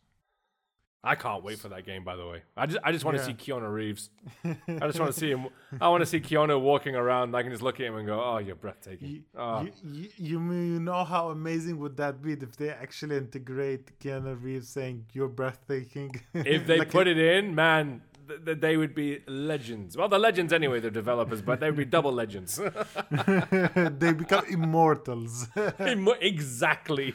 [1.06, 2.02] I can't wait for that game.
[2.04, 3.28] By the way, I just I just want to Yeah.
[3.28, 4.10] see Keanu Reeves.
[4.44, 5.46] I just want to see him.
[5.80, 7.34] I want to see Keanu walking around.
[7.36, 9.62] I can just look at him and go, "Oh, you're breathtaking." You, Oh.
[9.62, 14.36] you, you, you you know how amazing would that be if they actually integrate Keanu
[14.42, 16.10] Reeves saying you're breathtaking?
[16.34, 19.96] if they Like put it in, man, th- th- they would be legends.
[19.96, 22.56] Well, they're legends anyway, the developers, but they would be double legends.
[23.10, 25.46] they become immortals.
[25.78, 27.14] Im- exactly.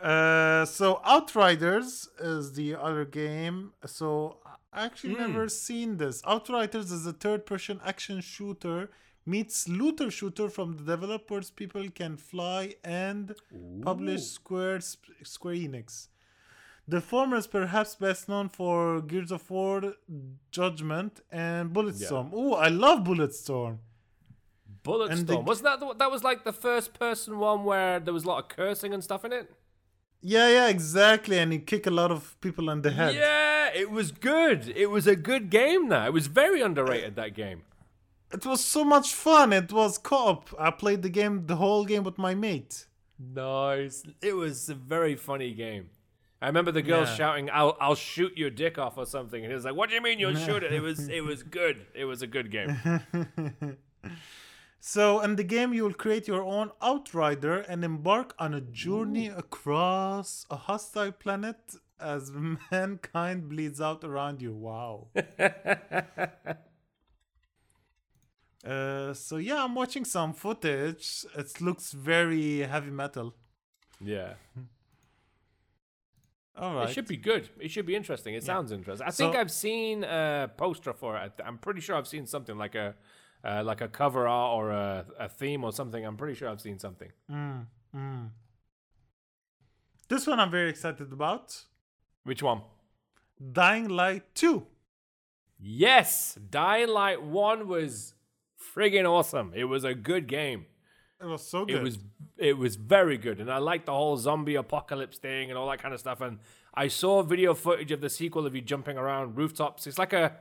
[0.00, 3.72] Uh, so Outriders is the other game.
[3.86, 4.38] So
[4.72, 5.20] I actually Hmm.
[5.32, 6.22] never seen this.
[6.24, 8.90] Outriders is a third-person action shooter
[9.26, 13.34] meets looter shooter from the developers People Can Fly and
[13.82, 14.80] published Square
[15.22, 16.08] Square Enix.
[16.86, 19.94] The former is perhaps best known for Gears of War,
[20.50, 22.30] Judgment, and Bulletstorm.
[22.32, 23.78] Oh, I love Bulletstorm.
[24.84, 25.26] Bulletstorm.
[25.26, 28.28] the- Wasn't that the, that was like the first person one where there was a
[28.28, 29.52] lot of cursing and stuff in it?
[30.20, 31.38] Yeah, yeah, exactly.
[31.38, 33.14] And you kick a lot of people in the head.
[33.14, 34.68] Yeah, it was good.
[34.76, 35.88] It was a good game.
[35.88, 37.14] Now it was very underrated.
[37.16, 37.62] That game.
[38.32, 39.52] It was so much fun.
[39.52, 40.50] It was co-op.
[40.58, 42.86] I played the game, the whole game with my mate.
[43.18, 44.02] Nice.
[44.20, 45.90] It was a very funny game.
[46.42, 47.14] I remember the girl Yeah.
[47.16, 49.94] shouting, "I'll I'll shoot your dick off" or something, and he was like, "What do
[49.96, 51.86] you mean you'll shoot it?" It was it was good.
[51.94, 52.76] It was a good game.
[54.80, 59.26] So in the game, you will create your own outrider and embark on a journey
[59.28, 61.56] across a hostile planet
[62.00, 62.30] as
[62.70, 64.54] mankind bleeds out around you.
[64.54, 65.08] Wow.
[68.64, 71.26] uh, so yeah, I'm watching some footage.
[71.36, 73.34] It looks very heavy metal.
[74.00, 74.34] Yeah,
[76.56, 76.88] All right.
[76.88, 77.48] it should be good.
[77.60, 78.34] It should be interesting.
[78.34, 79.06] It sounds interesting.
[79.06, 81.32] I think I've seen a poster for it.
[81.44, 82.94] I'm pretty sure I've seen something like a
[83.44, 86.04] uh, like a cover art or a, a theme or something.
[86.04, 87.10] I'm pretty sure I've seen something.
[90.08, 91.64] This one I'm very excited about.
[92.24, 92.62] Which one?
[93.52, 94.66] Dying Light 2.
[95.60, 98.14] Yes, Dying Light One was
[98.74, 99.52] friggin' awesome.
[99.54, 100.66] It was a good game.
[101.20, 101.76] It was so good.
[101.76, 101.98] It was
[102.36, 105.82] it was very good, and I liked the whole zombie apocalypse thing and all that
[105.82, 106.20] kind of stuff.
[106.20, 106.38] And
[106.74, 109.88] I saw video footage of the sequel of you jumping around rooftops.
[109.88, 110.36] It's like a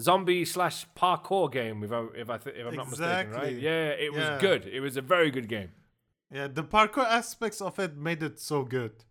[0.00, 3.56] zombie slash parkour game, if I if I th- if I'm not mistaken, right?
[3.56, 4.32] Yeah, it Yeah.
[4.32, 4.66] was good.
[4.66, 5.70] It was a very good game.
[6.30, 9.04] Yeah, the parkour aspects of it made it so good.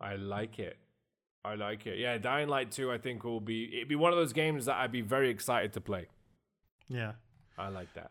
[0.00, 0.78] I like it.
[1.44, 1.98] I like it.
[1.98, 4.76] Yeah, Dying Light Two, I think will be it'd be one of those games that
[4.76, 6.06] I'd be very excited to play.
[6.88, 7.12] Yeah.
[7.58, 8.10] I like that.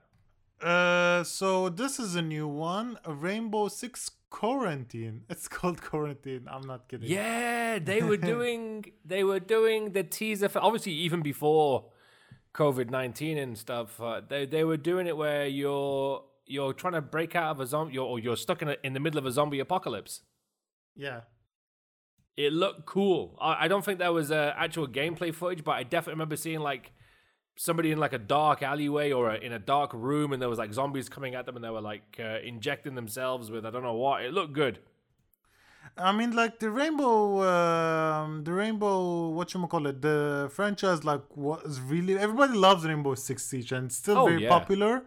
[0.66, 5.24] Uh, so this is a new one, a Rainbow Six Quarantine.
[5.30, 6.48] It's called Quarantine.
[6.50, 7.10] I'm not kidding.
[7.10, 11.86] Yeah, they were doing they were doing the teaser for obviously even before
[12.54, 14.00] COVID nineteen and stuff.
[14.02, 17.68] Uh, they they were doing it where you're you're trying to break out of a
[17.68, 20.22] zombie, you're, or you're stuck in a, in the middle of a zombie apocalypse.
[20.96, 21.22] Yeah.
[22.36, 23.38] It looked cool.
[23.40, 26.60] I, I don't think there was uh, actual gameplay footage, but I definitely remember seeing
[26.60, 26.92] like
[27.68, 30.60] somebody in like a dark alleyway or a, in a dark room, and there was
[30.64, 33.84] like zombies coming at them, and they were like uh, injecting themselves with I don't
[33.84, 34.24] know what.
[34.24, 34.80] It looked good.
[35.98, 41.24] I mean, like the Rainbow, um, the Rainbow, what you call it, the franchise, like
[41.36, 44.50] was really everybody loves Rainbow Six Siege and it's still Oh, very yeah.
[44.58, 45.04] popular.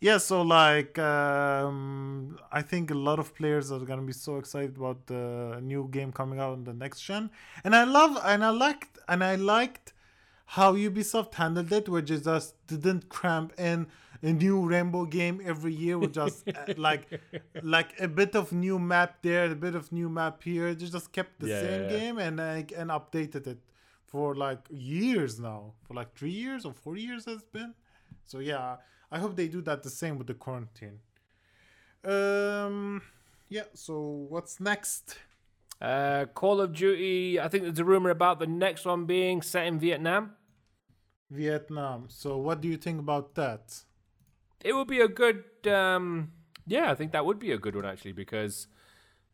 [0.00, 4.76] Yeah, so like um, I think a lot of players are gonna be so excited
[4.76, 7.30] about the new game coming out on the next gen,
[7.64, 9.94] and I love and I liked and I liked
[10.52, 13.86] how Ubisoft handled it, which is just didn't cramp in
[14.22, 17.20] a new Rainbow game every year with just uh, like
[17.62, 20.74] like a bit of new map there, a bit of new map here.
[20.74, 21.98] They just kept the Yeah, same yeah, yeah.
[21.98, 23.58] game and like and updated it
[24.06, 27.74] for like years now, for like three years or four years has been.
[28.24, 28.76] So yeah,
[29.12, 31.00] I hope they do that the same with the quarantine.
[32.04, 33.02] Um,
[33.48, 33.64] yeah.
[33.74, 35.18] So what's next?
[35.80, 37.38] Uh, Call of Duty.
[37.38, 40.32] I think there's a rumor about the next one being set in Vietnam.
[41.30, 42.06] Vietnam.
[42.08, 43.82] So what do you think about that?
[44.64, 45.44] It would be a good.
[45.66, 46.32] Um,
[46.66, 48.66] yeah, I think that would be a good one actually because.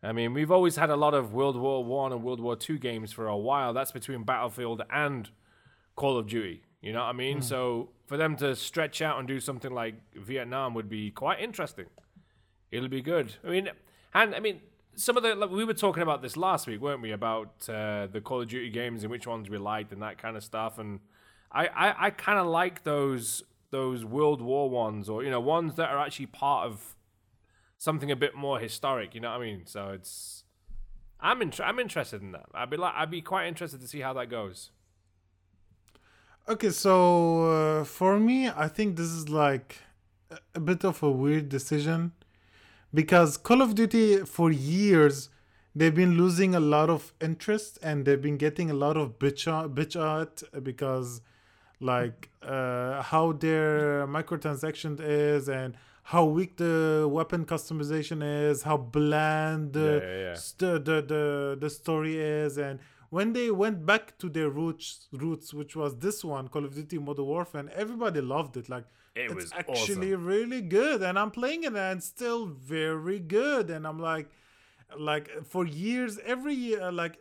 [0.03, 2.77] I mean, we've always had a lot of World War One and World War Two
[2.77, 3.73] games for a while.
[3.73, 5.31] That's between Battlefield and
[5.97, 6.63] Call of Duty.
[6.83, 7.41] You know what I mean?
[7.41, 11.87] So for them to stretch out and do something like Vietnam would be quite interesting.
[12.71, 13.37] It'll be good.
[13.43, 13.71] I mean,
[14.13, 14.61] and I mean,
[14.95, 17.13] some of the like, we were talking about this last week, weren't we?
[17.13, 20.37] About uh, the Call of Duty games and which ones we liked and that kind
[20.37, 20.79] of stuff.
[20.79, 21.01] And
[21.55, 25.77] I, I, I kind of like those those World War ones, or you know, ones
[25.77, 26.97] that are actually part of
[27.79, 29.15] something a bit more historic.
[29.15, 29.63] You know what I mean?
[29.67, 30.45] So it's
[31.21, 32.47] I'm in, I'm interested in that.
[32.53, 34.71] I'd be like I'd be quite interested to see how that goes.
[36.47, 36.99] Okay, so
[37.81, 39.79] uh, for me, I think this is like
[40.55, 42.13] a- bit of a weird decision
[42.93, 45.31] because Call of Duty for years
[45.75, 49.49] they've been losing a lot of interest and they've been getting a lot of bitch
[49.49, 51.21] out, bitch out because
[51.93, 55.71] like uh, how their microtransaction is and
[56.13, 58.19] how weak the weapon customization
[58.51, 60.35] is, how bland the Yeah, yeah, yeah.
[60.35, 61.23] st- the, the
[61.65, 62.79] the story is and
[63.17, 64.89] when they went back to their roots
[65.25, 68.87] roots which was this one call of duty modern warfare and everybody loved it like
[69.15, 70.27] It it's was actually awesome.
[70.35, 72.43] really good and i'm playing it and it's still
[72.77, 74.29] very good and i'm like
[75.11, 77.17] like for years every year like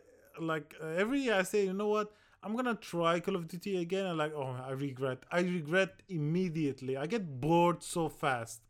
[0.52, 2.08] like uh, every year i say you know what
[2.44, 6.98] i'm gonna try call of duty again and like oh i regret i regret immediately
[6.98, 8.62] i get bored so fast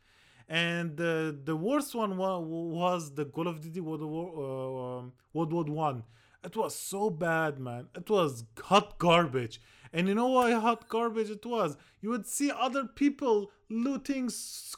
[0.50, 5.54] and uh, the worst one was the Call of Duty World War uh, um, World
[5.54, 6.04] War One.
[6.44, 7.88] It was so bad, man.
[7.96, 9.62] It was hot garbage.
[9.94, 11.78] And you know why hot garbage it was?
[12.02, 14.30] You would see other people looting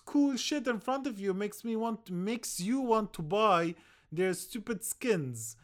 [0.05, 1.33] cool shit in front of you.
[1.33, 3.75] Makes me want, makes you want to buy
[4.11, 5.55] their stupid skins.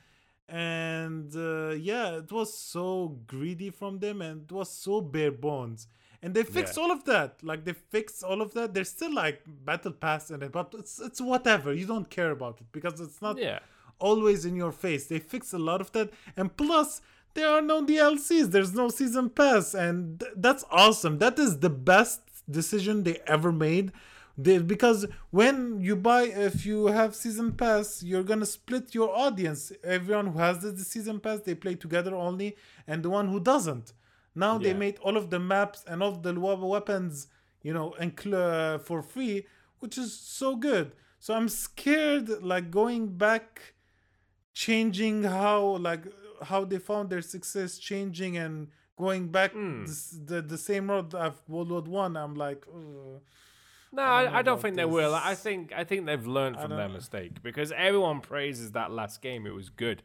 [0.51, 5.87] And uh, yeah, it was so greedy from them, and it was so bare bones.
[6.21, 6.83] And they fixed Yeah.
[6.83, 7.41] all of that.
[7.41, 8.73] Like they fixed all of that.
[8.73, 11.73] There's still like battle pass in it, but it's it's whatever.
[11.73, 13.59] You don't care about it because it's not Yeah.
[13.97, 15.07] always in your face.
[15.07, 17.01] They fixed a lot of that, and plus
[17.33, 18.51] there are no DLCs.
[18.51, 21.17] There's no season pass, and th- that's awesome.
[21.19, 23.91] That is the best decision they ever made.
[24.37, 29.71] They, because when you buy, if you have season pass, you're gonna split your audience.
[29.83, 32.55] Everyone who has the, the season pass, they play together only,
[32.87, 33.93] and the one who doesn't.
[34.33, 37.27] Now they made all of the maps and all of the weapons,
[37.61, 39.45] you know, incl- uh, for free,
[39.79, 40.93] which is so good.
[41.19, 43.73] So I'm scared, like going back,
[44.53, 46.05] changing how like
[46.43, 49.85] how they found their success, changing and going back Hmm.
[49.85, 52.15] this, the the same road of World War One.
[52.17, 53.21] I'm like, "Ugh."
[53.93, 55.13] No, I don't I, I don't think they will.
[55.13, 59.45] I think I think they've learned from their mistake because everyone praises that last game.
[59.45, 60.03] It was good.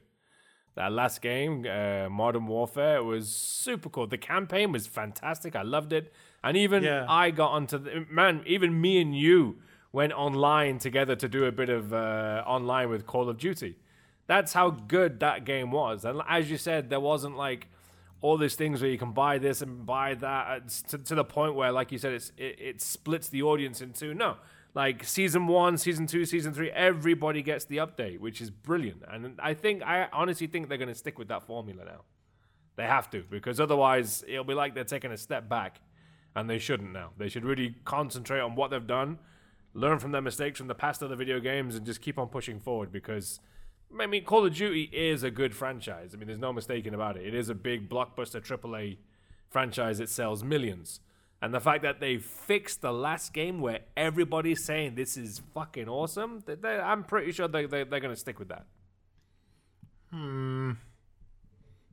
[0.74, 4.06] That last game, uh, Modern Warfare, was super cool.
[4.06, 5.56] The campaign was fantastic.
[5.56, 6.12] I loved it,
[6.44, 7.06] and even Yeah.
[7.08, 8.42] I got onto the man.
[8.46, 9.56] Even me and you
[9.92, 13.76] went online together to do a bit of uh, online with Call of Duty.
[14.26, 16.04] That's how good that game was.
[16.04, 17.68] And as you said, there wasn't like
[18.26, 21.14] all these things where you can buy this and buy that uh, It's to, to
[21.14, 24.14] the point where, like you said, it's, it, it splits the audience in two.
[24.14, 24.36] No,
[24.74, 29.04] like season one, season two, season three, everybody gets the update, which is brilliant.
[29.08, 32.02] And I think, I honestly think they're going to stick with that formula now.
[32.74, 35.80] They have to, because otherwise it'll be like they're taking a step back,
[36.34, 37.10] and they shouldn't now.
[37.16, 39.18] They should really concentrate on what they've done,
[39.72, 42.58] learn from their mistakes from the past other video games, and just keep on pushing
[42.60, 43.40] forward because.
[43.98, 46.10] I mean, Call of Duty is a good franchise.
[46.14, 47.26] I mean, there's no mistaking about it.
[47.26, 48.98] It is a big blockbuster AAA
[49.48, 51.00] franchise that sells millions.
[51.40, 55.88] And the fact that they fixed the last game where everybody's saying this is fucking
[55.88, 58.64] awesome, they, they, I'm pretty sure they, they, they're going to stick with that.
[60.10, 60.72] Hmm.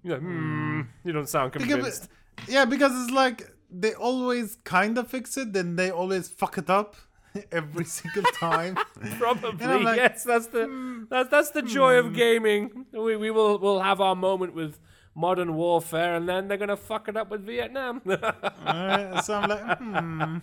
[0.03, 0.81] You're like, hmm.
[1.03, 2.09] You don't sound Because- convinced.
[2.47, 6.69] yeah, because it's like they always kind of fix it, then they always fuck it
[6.69, 6.95] up.
[7.51, 8.77] every single time.
[9.17, 10.23] Probably like, yes.
[10.23, 12.85] That's the that's that's the joy of gaming.
[12.91, 14.79] We we will we'll have our moment with
[15.15, 18.01] modern warfare, and then they're gonna fuck it up with Vietnam.
[18.07, 20.37] Alright, so I'm like, hmm.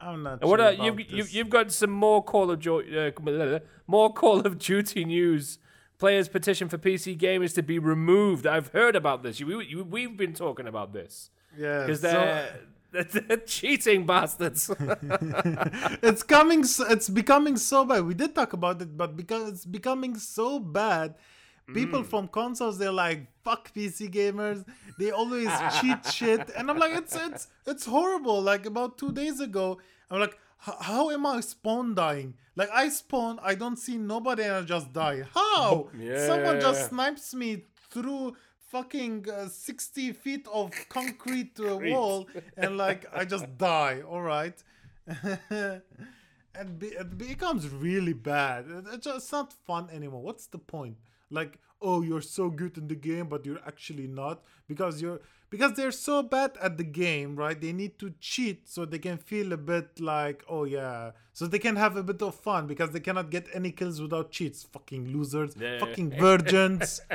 [0.00, 0.42] I'm not.
[0.42, 4.40] what sure are, about you've, you've got some more Call of jo- uh, more Call
[4.40, 5.58] of Duty news.
[5.98, 8.46] Players petition for PC gamers to be removed.
[8.46, 9.38] I've heard about this.
[9.38, 12.60] You, you, we've been talking about this yeah, because so they're, they're
[13.46, 14.70] cheating bastards.
[16.02, 16.64] it's coming.
[16.64, 18.04] It's becoming so bad.
[18.04, 21.14] We did talk about it, but because it's becoming so bad,
[21.68, 21.74] Mm.
[21.74, 24.64] people from consoles they're like, "Fuck PC gamers."
[24.98, 28.40] They always cheat shit, and I'm like, it's it's it's horrible.
[28.42, 29.78] Like about two days ago,
[30.10, 32.34] I'm like, how am I spawn dying?
[32.56, 35.22] Like I spawn, I don't see nobody, and I just die.
[35.34, 35.90] How?
[36.26, 36.60] Someone Yeah.
[36.60, 38.34] just snipes me through
[38.70, 44.62] fucking uh, 60 feet of concrete uh, wall and like i just die all right
[46.54, 48.66] and be, it becomes really bad.
[48.68, 50.22] It- it's just not fun anymore.
[50.22, 50.96] What's the point?
[51.30, 54.42] Like oh you're so good in the game but you're actually not.
[54.68, 55.20] Because you're
[55.50, 57.60] because they're so bad at the game right?
[57.60, 61.12] They need to cheat so they can feel a bit like oh yeah.
[61.32, 64.30] So they can have a bit of fun because they cannot get any kills without
[64.30, 64.64] cheats.
[64.64, 65.54] Fucking losers.
[65.58, 65.78] Yeah.
[65.78, 67.00] fucking virgins.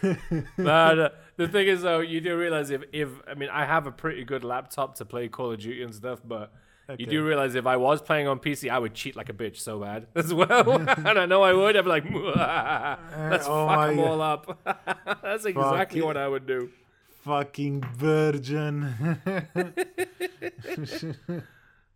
[0.56, 3.86] But uh, the thing is, though, you do realize if, if I mean, I have
[3.86, 6.52] a pretty good laptop to play Call of Duty and stuff, but
[6.96, 9.58] you do realize if I was playing on PC, I would cheat like a bitch
[9.58, 10.72] so bad as well.
[10.88, 11.76] and I know I would.
[11.76, 14.58] I'd be like, let's oh fuck them all up.
[15.22, 16.70] That's exactly what I would do.
[17.24, 18.94] fucking virgin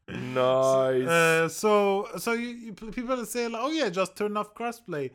[0.08, 1.06] Nice.
[1.06, 5.10] Uh, so so you, you people say like, oh yeah, just turn off crossplay.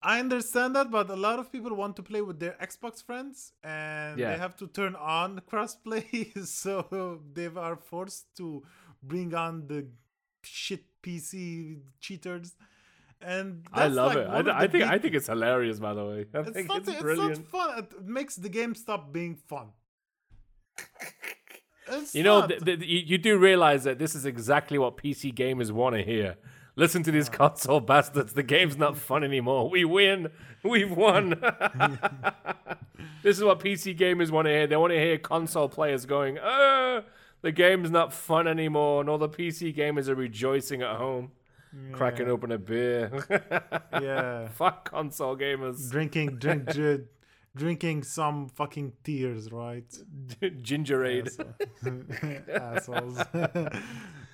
[0.00, 3.52] I understand that, but a lot of people want to play with their Xbox friends,
[3.64, 4.30] and Yeah.
[4.32, 6.06] they have to turn on crossplay,
[6.46, 8.62] so they are forced to
[9.02, 9.88] bring on the
[10.42, 12.54] shit PC cheaters.
[13.20, 14.48] And I love like, it.
[14.48, 15.80] I, I think I think it's hilarious.
[15.80, 17.38] By the way, I it's think not, it's it's brilliant.
[17.38, 17.78] not fun.
[17.80, 19.68] It makes the game stop being fun.
[21.90, 25.70] It's You know, th- th- you do realize that this is exactly what PC gamers
[25.70, 26.36] want to hear.
[26.78, 28.34] Listen to these console bastards.
[28.34, 29.68] The game's not fun anymore.
[29.68, 30.28] We win.
[30.62, 31.30] We've won.
[33.24, 34.68] this is what PC gamers want to hear.
[34.68, 37.02] They want to hear console players going, "Uh,
[37.42, 41.32] the game's not fun anymore," and all the PC gamers are rejoicing at home,
[41.90, 43.10] cracking open a beer.
[44.00, 44.46] yeah.
[44.50, 45.90] Fuck console gamers.
[45.90, 47.06] drinking drink, dr-
[47.56, 49.92] drinking some fucking tears right
[50.62, 51.28] Ginger aid.
[52.54, 53.18] assholes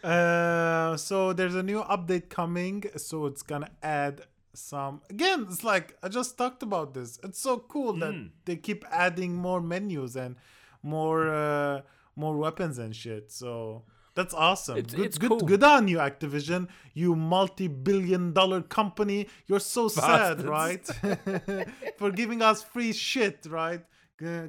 [0.05, 5.97] uh, so there's a new update coming so it's gonna add some again it's like
[6.03, 8.27] i just talked about this it's so cool that Hmm.
[8.45, 10.37] they keep adding more menus and
[10.83, 11.81] more uh,
[12.15, 13.83] more weapons and shit so
[14.17, 14.77] that's awesome.
[14.79, 15.41] It's- good, it's good, cool.
[15.41, 16.69] good on you, Activision.
[16.93, 19.27] You multi-billion-dollar company.
[19.49, 20.87] You're so sad, right?
[21.99, 23.83] For giving us free shit, right?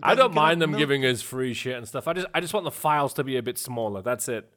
[0.03, 2.07] I don't mind them giving us free shit and stuff.
[2.07, 4.03] I just I just want the files to be a bit smaller.
[4.03, 4.47] That's it.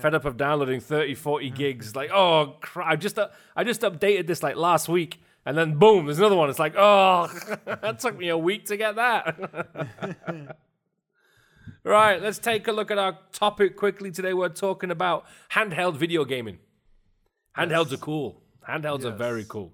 [0.00, 1.94] Fed up of downloading 30, 40 gigs.
[1.96, 2.86] Like, oh, crap.
[2.88, 6.36] I just uh, I just updated this like last week, and then boom, there's another
[6.36, 6.50] one.
[6.50, 7.28] It's like, oh,
[7.64, 10.56] that took me a week to get that.
[11.84, 14.10] right, let's take a look at our topic quickly.
[14.10, 16.58] Today we're talking about handheld video gaming.
[17.56, 18.42] Handhelds are cool.
[18.68, 19.48] Handhelds are very Yes.
[19.48, 19.72] cool.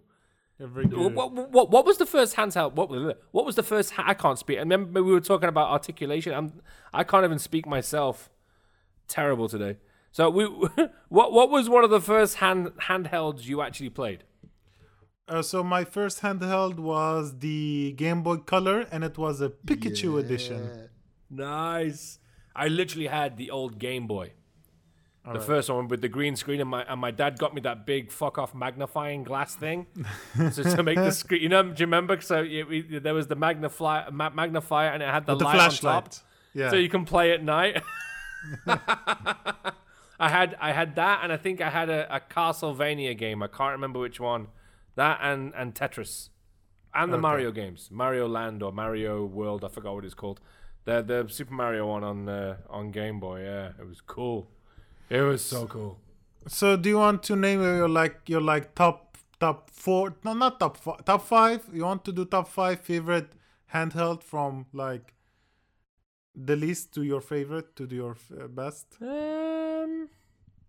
[0.59, 1.15] What, good.
[1.15, 2.75] what, what, what was the first handheld?
[2.75, 2.89] What,
[3.33, 3.93] what was the first?
[3.99, 4.57] I can't speak.
[4.57, 6.33] I remember we were talking about articulation.
[6.33, 6.53] I'm,
[6.93, 8.31] I can't even speak myself.
[9.09, 9.77] Terrible today.
[10.15, 10.45] So we,
[11.09, 14.23] what, what was one of the first hand handhelds you actually played?
[15.27, 20.21] Uh, so my first handheld was the Game Boy Color, and it was a Pikachu
[20.21, 20.89] edition.
[21.29, 22.21] Nice.
[22.55, 24.35] I literally had the old Game Boy.
[25.33, 27.87] The first one with the green screen, and my and my dad got me that
[27.87, 29.87] big fuck off magnifying glass thing,
[30.53, 31.41] so to make the screen.
[31.43, 32.21] You know, do you remember?
[32.21, 35.45] So it, we, there was the magnify ma- magnifier, and it had the, With the
[35.47, 35.81] light on top.
[35.81, 36.21] flashlight.
[36.53, 36.69] Yeah.
[36.71, 37.83] so you can play at night.
[40.27, 43.39] I had I had that, and I think I had a, a Castlevania game.
[43.43, 44.43] I can't remember which one.
[44.97, 46.31] That and and Tetris,
[46.95, 47.23] and the Okay.
[47.29, 49.65] Mario games, Mario Land or Mario World.
[49.65, 50.41] I forgot what it's called.
[50.87, 53.39] The the Super Mario one on uh, on Game Boy.
[53.51, 54.41] Yeah, it was cool.
[55.09, 55.93] It was so cool.
[56.47, 58.99] So do you want to name your like your like top
[59.41, 60.15] top four?
[60.25, 61.61] No, not top four, top five.
[61.73, 63.31] You want to do top five favorite
[63.75, 65.07] handheld from like
[66.35, 68.87] the least to your favorite to your uh, best?
[69.01, 69.09] Um,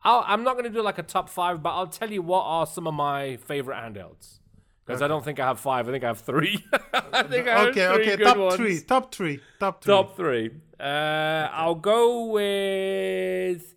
[0.05, 2.43] I'll, I'm not going to do like a top five, but I'll tell you what
[2.43, 4.39] are some of my favorite handhelds.
[4.85, 5.89] Because I don't think I have five.
[5.89, 6.63] I think I have three.
[6.93, 8.23] I think I have Okay, three okay.
[8.23, 8.55] Top ones.
[8.55, 9.91] three, top three, top three.
[9.91, 10.51] Top three.
[10.79, 13.73] Uh, I'll go with.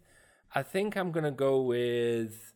[0.55, 2.53] I think I'm gonna go with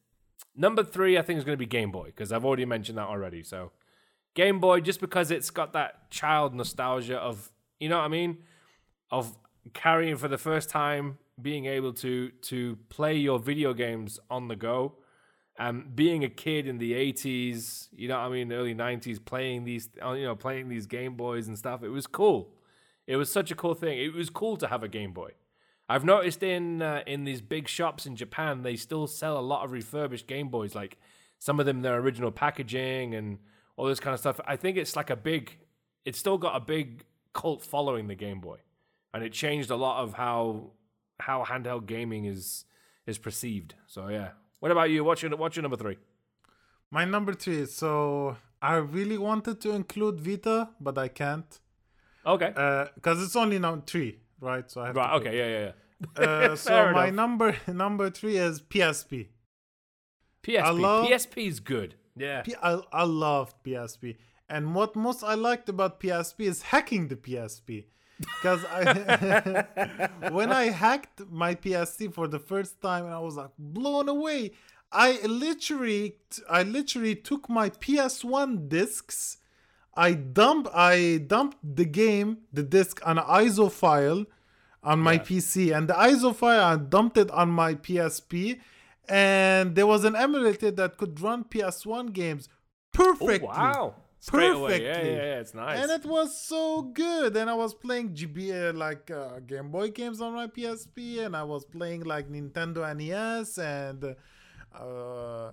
[0.55, 1.17] number three.
[1.17, 3.43] I think is gonna be Game Boy because I've already mentioned that already.
[3.43, 3.73] So
[4.35, 7.51] Game Boy, just because it's got that child nostalgia of
[7.81, 8.39] you know what I mean,
[9.11, 9.35] of
[9.73, 14.57] carrying for the first time, being able to to play your video games on the
[14.57, 14.95] go.
[15.59, 19.91] Um, being a kid in the 80s, you know I mean, early 90s, playing these,
[20.03, 22.55] uh, you know, playing these Game Boys and stuff, it was cool.
[23.07, 23.99] It was such a cool thing.
[23.99, 25.33] It was cool to have a Game Boy.
[25.89, 29.65] I've noticed in uh, in these big shops in Japan, they still sell a lot
[29.65, 30.75] of refurbished Game Boys.
[30.75, 30.97] Like
[31.39, 33.39] some of them, their original packaging and
[33.77, 34.41] all this kind of stuff.
[34.47, 35.59] I think it's like a big.
[36.05, 38.59] It's still got a big cult following the Game Boy,
[39.13, 40.71] and it changed a lot of how
[41.27, 42.65] how handheld gaming is
[43.07, 43.75] is perceived.
[43.87, 44.31] So yeah.
[44.61, 45.01] What about you?
[45.05, 45.99] What's your what's your number three?
[46.91, 47.67] My number three.
[47.67, 51.51] So I really wanted to include Vita, but I can't
[52.35, 52.51] Okay.
[52.95, 54.11] because it's only number three,
[54.41, 54.71] right?
[54.71, 55.15] So I have right.
[55.21, 55.35] Okay.
[55.41, 55.51] Yeah.
[55.57, 55.65] Yeah.
[55.67, 55.73] Yeah.
[56.25, 57.15] Uh, so my enough.
[57.23, 57.49] number
[57.85, 59.29] number three is PSP.
[60.43, 60.81] PSP.
[60.81, 61.95] love- PSP is good.
[62.17, 62.43] Yeah.
[62.43, 64.17] P- I, I loved PSP.
[64.49, 67.85] And what most I liked about PSP is hacking the PSP.
[68.41, 69.65] Because I,
[70.31, 74.53] when I hacked my PSP for the first time, and I was like blown away.
[74.95, 76.17] I literally,
[76.51, 79.39] I literally took my PS1 discs.
[79.95, 84.27] I dump, I dumped the game, the disc on an ISO file
[84.83, 88.61] on my PC, and the ISO file I dumped it on my PSP,
[89.09, 92.59] and there was an emulator that could run PS1 games Oh,
[92.93, 93.49] perfectly.
[93.49, 93.95] wow.
[94.23, 94.85] Straight away.
[94.85, 95.11] Yeah, Perfectly.
[95.11, 95.41] yeah, yeah.
[95.41, 95.83] It's nice.
[95.83, 97.37] And it was so good.
[97.37, 101.37] And I was playing GB uh, like uh, Game Boy games on my PSP, and
[101.37, 104.15] I was playing like Nintendo NES, and
[104.73, 105.51] uh,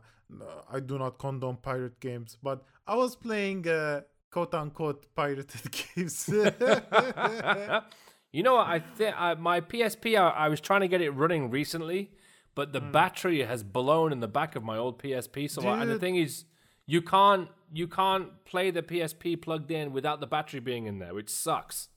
[0.72, 6.30] I do not condone pirate games, but I was playing uh, quote unquote pirated games.
[8.32, 8.68] you know what?
[8.68, 10.16] I think my PSP.
[10.16, 12.12] I, I was trying to get it running recently,
[12.54, 15.50] but the battery has blown in the back of my old PSP.
[15.50, 16.46] So I, and the thing is,
[16.90, 21.14] you can't you can't play the PSP plugged in without the battery being in there,
[21.14, 21.90] which sucks.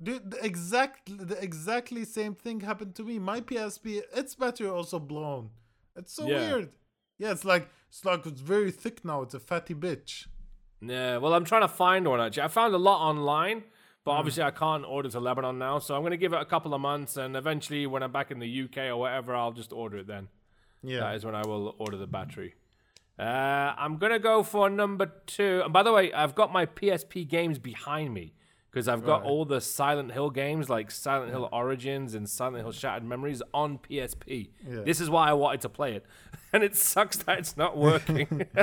[0.00, 3.18] Dude, the exact the exactly same thing happened to me.
[3.18, 5.50] My PSP, its battery also blown.
[5.96, 6.38] It's so Yeah.
[6.38, 6.68] weird.
[7.18, 9.22] Yeah, it's like it's like it's very thick now.
[9.22, 10.28] It's a fatty bitch.
[10.80, 12.44] Yeah, well, I'm trying to find one actually.
[12.44, 13.64] I found a lot online,
[14.04, 14.18] but hmm.
[14.18, 15.80] obviously I can't order to Lebanon now.
[15.80, 18.30] So I'm going to give it a couple of months, and eventually, when I'm back
[18.30, 20.28] in the UK or whatever, I'll just order it then.
[20.84, 21.00] Yeah.
[21.00, 22.54] That is when I will order the battery.
[23.18, 25.62] Uh, I'm gonna go for number two.
[25.64, 28.34] And by the way, I've got my PSP games behind me
[28.70, 29.30] because I've got Right.
[29.30, 33.78] all the Silent Hill games like Silent Hill Origins and Silent Hill Shattered Memories on
[33.78, 34.50] PSP.
[34.68, 34.82] Yeah.
[34.82, 36.04] This is why I wanted to play it,
[36.52, 38.46] and it sucks that it's not working.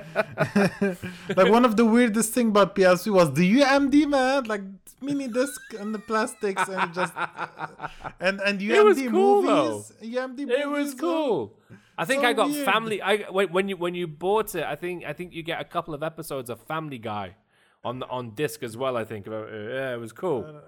[1.36, 4.62] like one of the weirdest thing about PSP was the UMD man, like
[5.02, 7.14] mini disc and the plastics and just
[8.20, 9.72] and and UMD It was cool, though.
[9.72, 9.94] movies.
[10.16, 11.58] UMD it was movies, cool.
[11.98, 12.66] I think so I got weird.
[12.66, 13.02] Family.
[13.02, 15.94] I when you when you bought it, I think I think you get a couple
[15.94, 17.36] of episodes of Family Guy
[17.84, 18.98] on the, on disc as well.
[18.98, 20.62] I think Uh, yeah, it was cool.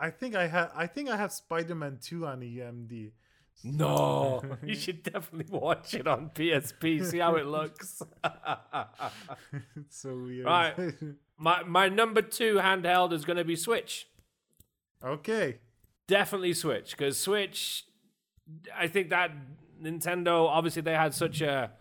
[0.00, 3.12] I think I have I think I have Spider Man two on E UMD.
[3.64, 7.04] No, you should definitely watch it on PSP.
[7.04, 8.02] See how it looks.
[9.74, 10.46] It's so weird.
[10.46, 10.94] Right.
[11.36, 14.08] my my number two handheld is going to be Switch.
[15.02, 15.58] okay.
[16.06, 17.84] Definitely Switch because Switch.
[18.74, 19.30] I think that
[19.82, 21.72] Nintendo obviously they had such a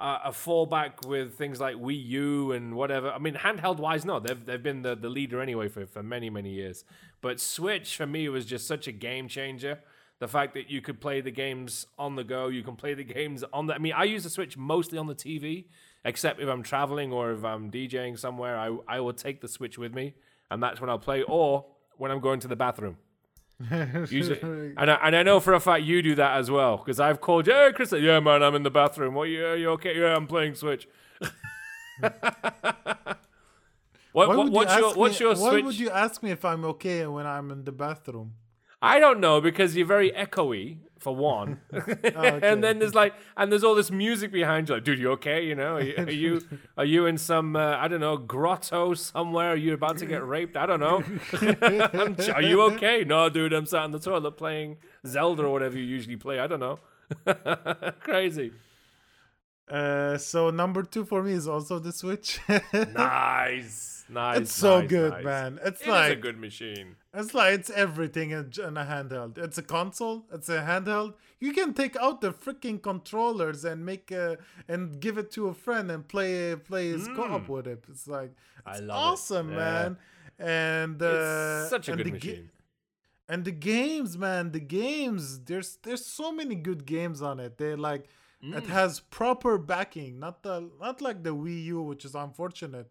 [0.00, 3.10] a, fallback with things like Wii U and whatever.
[3.10, 6.30] I mean, handheld wise, no, they've they've been the, the leader anyway for, for many
[6.30, 6.84] many years.
[7.20, 9.80] But Switch for me was just such a game changer.
[10.20, 13.04] The fact that you could play the games on the go, you can play the
[13.04, 13.74] games on the.
[13.74, 15.66] I mean, I use the Switch mostly on the TV,
[16.04, 18.58] except if I'm traveling or if I'm DJing somewhere.
[18.58, 20.14] I I will take the Switch with me,
[20.50, 22.98] and that's when I'll play, or when I'm going to the bathroom.
[24.08, 24.38] Usually,
[24.76, 27.20] and I, and I know for a fact you do that as well because I've
[27.20, 29.14] called you, hey Chris, yeah man, I'm in the bathroom.
[29.14, 29.98] What you, are you okay?
[29.98, 30.86] Yeah, I'm playing Switch.
[34.12, 36.64] what, what what's you your what's me, your Why would you ask me if I'm
[36.66, 38.34] okay when I'm in the bathroom?
[38.80, 43.64] I don't know because you're very echoey for one, and then there's like and there's
[43.64, 44.74] all this music behind you.
[44.76, 45.44] Like, dude, you okay?
[45.44, 46.40] You know, are you are you,
[46.76, 49.52] are you in some uh, I don't know grotto somewhere?
[49.52, 50.56] Are you about to get raped?
[50.56, 51.02] I don't know.
[52.34, 53.04] Are you okay?
[53.04, 56.38] No, dude, I'm sat in the toilet playing Zelda or whatever you usually play.
[56.38, 56.78] I don't know.
[58.00, 58.52] Crazy.
[59.68, 62.40] Uh, so number two for me is also the Switch.
[62.72, 64.38] Nice, nice.
[64.38, 65.24] it's so nice, good, nice.
[65.24, 65.58] man.
[65.64, 66.96] It's like It like a good machine.
[67.14, 69.38] It's like it's everything in, in a handheld.
[69.38, 70.26] It's a console.
[70.32, 71.14] It's a handheld.
[71.40, 74.38] You can take out the freaking controllers and make a
[74.68, 77.84] and give it to a friend and play play his co-op with it.
[77.88, 78.32] It's like
[78.66, 78.90] it's love it.
[79.12, 79.56] awesome, Yeah.
[79.56, 79.98] man.
[80.38, 82.50] And uh, It's such a and good the ga- machine.
[83.28, 85.40] and the games, man, the games.
[85.40, 87.58] There's there's so many good games on it.
[87.58, 88.04] They like
[88.40, 88.66] it Mm.
[88.68, 92.88] has proper backing, not the not like the Wii U, which is unfortunate,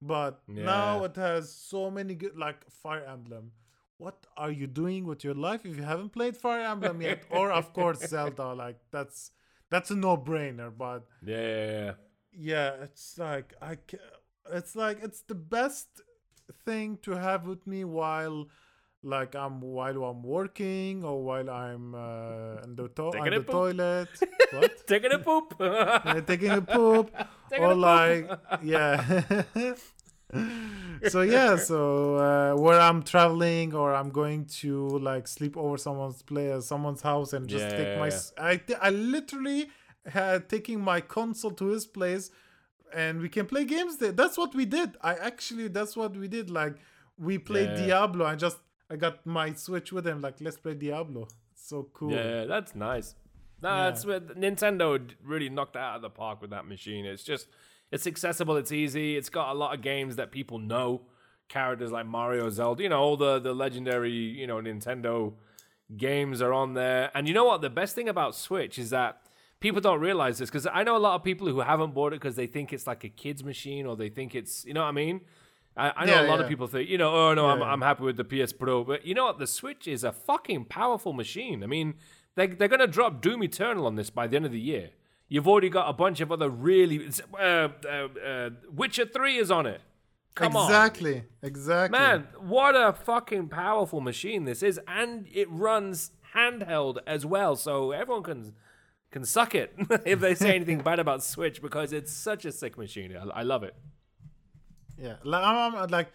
[0.00, 3.52] but now it has so many good like Fire Emblem.
[3.98, 7.24] What are you doing with your life if you haven't played Fire Emblem yet?
[7.30, 8.54] or of course Zelda.
[8.54, 9.30] Like that's
[9.68, 10.72] that's a no brainer.
[10.76, 11.92] But Yeah, yeah, yeah.
[12.32, 13.76] yeah, it's like I.
[14.52, 15.88] It's like it's the best
[16.64, 18.46] thing to have with me while.
[19.02, 23.52] Like I'm while I'm working or while I'm uh, in the, to- Taking on the
[23.52, 24.08] toilet.
[24.52, 24.86] what?
[24.86, 25.54] Taking a poop.
[25.60, 27.10] Yeah, taking a poop
[27.50, 27.82] Taking or a poop.
[27.82, 29.22] like yeah
[31.08, 36.22] so yeah so uh, where i'm traveling or i'm going to like sleep over someone's
[36.22, 38.20] place someone's house and just Yeah, take my yeah.
[38.38, 39.70] i th- i literally
[40.06, 42.30] had taking my console to his place
[42.94, 46.28] and we can play games there that's what we did i actually that's what we
[46.28, 46.76] did like
[47.18, 47.86] we played Yeah.
[47.86, 48.58] diablo i just
[48.90, 51.22] i got my switch with him like let's play diablo
[51.52, 53.14] it's so cool Yeah, that's nice.
[53.62, 53.84] No, Yeah.
[53.84, 54.86] that's what Nintendo
[55.22, 57.04] really knocked out of the park with that machine.
[57.04, 57.46] It's just
[57.92, 61.02] it's accessible, it's easy, it's got a lot of games that people know.
[61.48, 65.34] Characters like Mario, Zelda, you know, all the the legendary, you know, Nintendo
[65.96, 67.10] games are on there.
[67.14, 67.60] And you know what?
[67.60, 69.22] The best thing about Switch is that
[69.60, 72.20] people don't realize this because I know a lot of people who haven't bought it
[72.20, 74.88] because they think it's like a kid's machine or they think it's, you know what
[74.88, 75.20] I mean?
[75.76, 76.42] I, I know Yeah, a lot yeah.
[76.44, 77.66] of people think, you know, oh no, I'm, Yeah.
[77.66, 79.38] I'm happy with the PS Pro, but you know what?
[79.38, 81.62] The Switch is a fucking powerful machine.
[81.62, 81.94] I mean,
[82.34, 84.90] they they're gonna drop Doom Eternal on this by the end of the year.
[85.28, 87.08] You've already got a bunch of other really,
[87.38, 89.80] uh, uh, uh, Witcher Three is on it.
[90.34, 96.12] Come on, exactly exactly Man, what a fucking powerful machine this is, and it runs
[96.34, 98.54] handheld as well, so everyone can
[99.10, 102.78] can suck it if they say anything bad about Switch because it's such a sick
[102.78, 103.16] machine.
[103.16, 103.74] I, I love it.
[105.00, 106.08] Yeah, like, I'm, I'm, like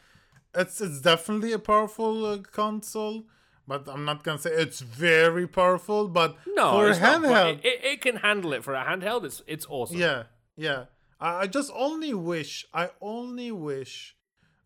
[0.56, 3.26] it's it's definitely a powerful uh, console,
[3.68, 6.08] but I'm not gonna say it's very powerful.
[6.08, 9.26] But No, for but handheld, it, it, can handle it for a handheld.
[9.26, 9.98] It's it's awesome.
[9.98, 10.24] yeah,
[10.56, 10.86] yeah.
[11.20, 14.16] I, I just only wish, I only wish,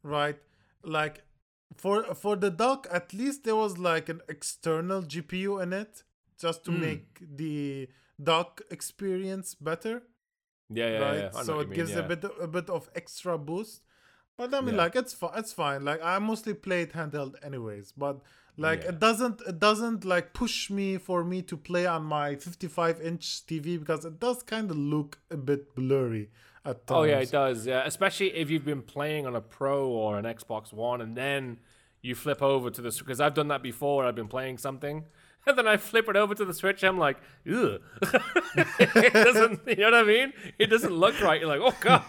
[0.04, 0.38] right?
[0.84, 1.24] Like
[1.76, 6.04] for for the dock, at least there was like an external GPU in it,
[6.40, 6.82] just to Hmm.
[6.82, 7.88] make the
[8.22, 10.04] dock experience better.
[10.70, 11.00] yeah, yeah.
[11.00, 11.18] right?
[11.34, 11.42] yeah.
[11.44, 12.00] So it mean, gives yeah.
[12.00, 13.82] a bit a bit of extra boost.
[14.40, 14.84] But I mean, Yeah.
[14.84, 15.36] like it's fine.
[15.42, 15.82] It's fine.
[15.84, 17.88] Like I mostly play it handheld anyways.
[18.04, 18.16] But
[18.58, 18.90] like Yeah.
[18.92, 23.24] it doesn't it doesn't like push me for me to play on my 55 inch
[23.50, 26.26] TV because it does kind of look a bit blurry
[26.64, 26.98] at times.
[27.00, 27.68] Oh yeah, it does.
[27.68, 31.60] Yeah, especially if you've been playing on a Pro or an Xbox One, and then
[32.02, 34.06] you flip over to the because I've done that before.
[34.06, 35.04] I've been playing something,
[35.46, 36.84] and then I flip it over to the Switch.
[36.84, 37.18] I'm like,
[37.48, 37.82] ugh.
[38.56, 39.68] it doesn't.
[39.68, 40.34] You know what I mean?
[40.58, 41.40] It doesn't look right.
[41.42, 42.04] You're like, oh god,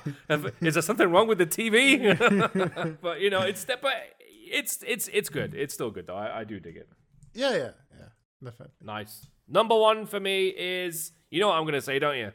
[0.60, 2.98] is there something wrong with the TV?
[3.02, 5.54] but you know, it's but it's it's it's good.
[5.54, 6.16] It's still good though.
[6.16, 6.88] I, I do dig it.
[7.34, 8.06] Yeah, yeah, yeah.
[8.42, 8.74] Definitely.
[8.82, 9.26] Nice.
[9.48, 12.32] Number one for me is you know what I'm gonna say, don't you?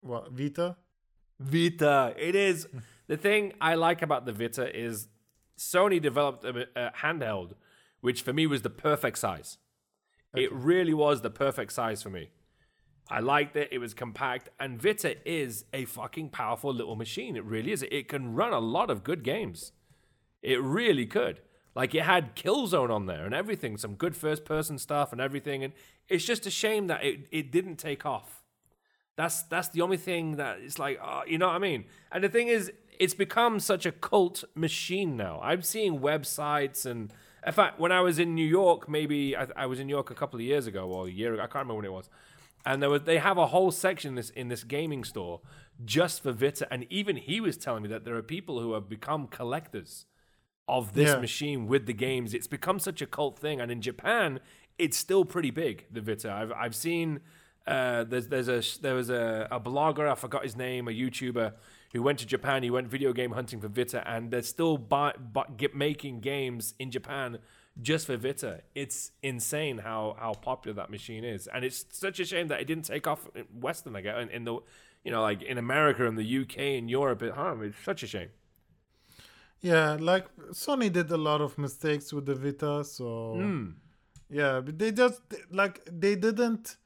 [0.00, 0.76] What Vita?
[1.38, 2.14] Vita.
[2.18, 2.66] It is
[3.06, 5.08] the thing I like about the Vita is
[5.58, 7.52] Sony developed a, a handheld,
[8.00, 9.58] which for me was the perfect size.
[10.34, 12.30] It really was the perfect size for me.
[13.08, 13.68] I liked it.
[13.70, 17.36] It was compact, and Vita is a fucking powerful little machine.
[17.36, 17.84] It really is.
[17.90, 19.72] It can run a lot of good games.
[20.42, 21.40] It really could.
[21.74, 25.64] Like it had Killzone on there and everything, some good first person stuff and everything.
[25.64, 25.72] And
[26.08, 28.42] it's just a shame that it, it didn't take off.
[29.16, 31.84] That's that's the only thing that it's like, uh, you know what I mean?
[32.10, 35.40] And the thing is, it's become such a cult machine now.
[35.42, 37.12] I'm seeing websites and,
[37.46, 40.10] in fact, when I was in New York, maybe I, I was in New York
[40.10, 42.08] a couple of years ago or a year ago, I can't remember when it was.
[42.64, 45.40] And there was they have a whole section in this in this gaming store
[45.84, 48.88] just for Vita, and even he was telling me that there are people who have
[48.88, 50.06] become collectors
[50.68, 51.18] of this Yeah.
[51.18, 52.34] machine with the games.
[52.34, 54.38] It's become such a cult thing, and in Japan,
[54.78, 55.86] it's still pretty big.
[55.90, 57.20] The Vita, I've I've seen.
[57.66, 61.52] Uh, there's there's a there was a, a blogger I forgot his name, a YouTuber
[61.92, 62.62] who went to Japan.
[62.62, 66.74] He went video game hunting for Vita, and they're still buy, bu get making games
[66.78, 67.38] in Japan
[67.80, 68.60] just for Vita.
[68.74, 72.66] It's insane how how popular that machine is, and it's such a shame that it
[72.66, 73.96] didn't take off in Western.
[73.96, 74.54] I guess in, in the
[75.04, 77.62] you know like in America and the UK and Europe at home.
[77.62, 78.30] It's such a shame.
[79.60, 83.70] Yeah, like Sony did a lot of mistakes with the Vita, so Hmm.
[84.28, 85.20] yeah, but they just
[85.50, 86.76] like they didn't.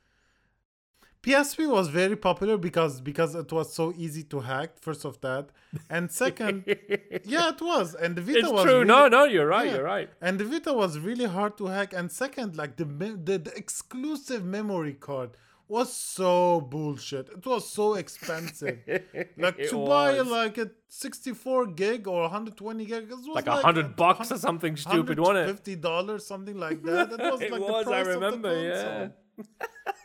[1.27, 4.71] PSP was very popular because because it was so easy to hack.
[4.87, 5.45] First of that,
[5.91, 6.65] and second,
[7.35, 8.73] yeah, it was, and the Vita It's was true.
[8.75, 9.67] really- no, no, you're right.
[9.67, 9.75] yeah.
[9.77, 10.09] You're right.
[10.21, 11.91] And the Vita was really hard to hack.
[11.99, 15.31] And second, like the the, the exclusive memory card
[15.69, 17.29] was so bullshit.
[17.39, 18.79] It was so expensive.
[19.45, 23.57] like It to buy like a 64 gig or 120 gig, it was like a
[23.57, 25.47] hundred bucks or something stupid, wasn't it?
[25.55, 27.11] Fifty dollars, something like that.
[27.13, 28.83] It was It like was, the I price of the remember, yeah.
[28.85, 29.11] console.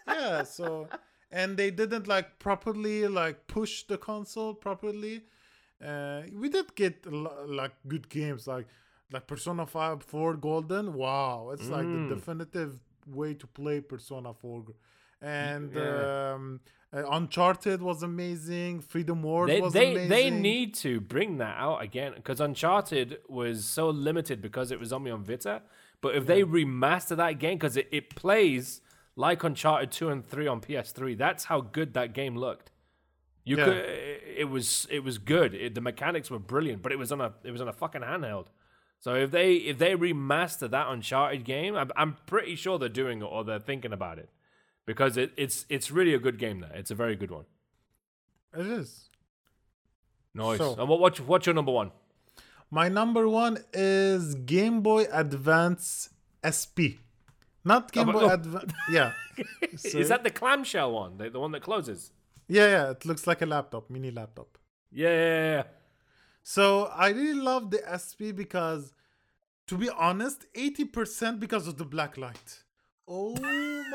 [0.07, 0.43] yeah.
[0.43, 0.87] So,
[1.31, 5.21] and they didn't like properly like push the console properly.
[5.83, 8.67] Uh, we did get like good games like
[9.11, 10.93] like Persona 5 4 Golden.
[10.93, 12.09] Wow, it's like Mm.
[12.09, 14.65] the definitive way to play Persona 4.
[15.21, 16.33] And Yeah.
[16.33, 16.59] um,
[16.93, 18.81] uh, Uncharted was amazing.
[18.81, 20.09] Freedom Wars They was they amazing.
[20.09, 24.91] they need to bring that out again because Uncharted was so limited because it was
[24.93, 25.61] only on Vita.
[26.01, 28.81] But if they remaster that game because it, it plays
[29.15, 32.71] like Uncharted two and three on PS3, that's how good that game looked.
[33.43, 33.65] You Yeah.
[33.65, 35.53] could it was it was good.
[35.53, 38.01] It, the mechanics were brilliant, but it was on a it was on a fucking
[38.01, 38.47] handheld.
[38.99, 43.21] So if they if they remaster that Uncharted game, I'm, I'm pretty sure they're doing
[43.21, 44.29] it or they're thinking about it
[44.85, 46.59] because it, it's it's really a good game.
[46.59, 47.45] There, it's a very good one.
[48.55, 49.09] It is.
[50.33, 50.59] Nice.
[50.59, 51.91] So- and what what's, what's your number one?
[52.69, 56.09] My number one is Game Boy Advance
[56.45, 57.00] SP.
[57.63, 58.29] Not Game Oh, Boy oh.
[58.29, 58.73] Advance.
[58.91, 59.13] Yeah.
[59.83, 62.11] Is that the clamshell one, the, the one that closes?
[62.47, 62.91] Yeah, yeah.
[62.91, 64.57] It looks like a laptop, mini laptop.
[64.91, 65.63] Yeah, yeah, yeah.
[66.43, 68.93] So I really love the SP because,
[69.67, 72.63] to be honest, 80% because of the black light.
[73.07, 73.35] Oh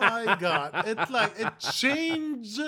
[0.01, 0.87] my god.
[0.87, 2.61] It like it changed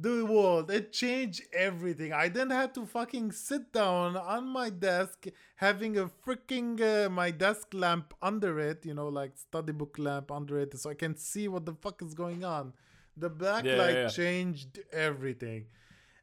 [0.00, 0.70] the world.
[0.70, 2.12] It changed everything.
[2.12, 5.26] I didn't have to fucking sit down on my desk
[5.56, 10.30] having a freaking uh, my desk lamp under it, you know, like study book lamp
[10.30, 12.72] under it so I can see what the fuck is going on.
[13.16, 14.08] The black Yeah, light yeah, yeah.
[14.08, 15.66] changed everything.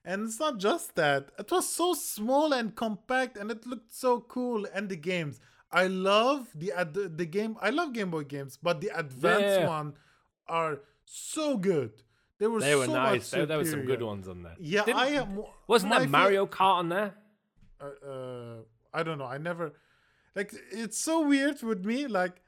[0.05, 1.32] And it's not just that.
[1.38, 5.39] It was so small and compact and it looked so cool and the games.
[5.71, 7.57] I love the ad- the game.
[7.61, 9.95] I love Game Boy games, but the advanced one
[10.47, 11.91] are so good.
[12.39, 13.13] They were They were so nice.
[13.21, 14.55] much There, there were some good ones on there.
[14.59, 15.43] Yeah, Didn't- I am.
[15.67, 17.15] Wasn't there Mario Kart on there?
[17.79, 18.55] uh, uh,
[18.93, 19.25] I don't know.
[19.25, 19.73] I never
[20.35, 20.53] like.
[20.71, 22.07] It's so weird with me.
[22.07, 22.41] Like,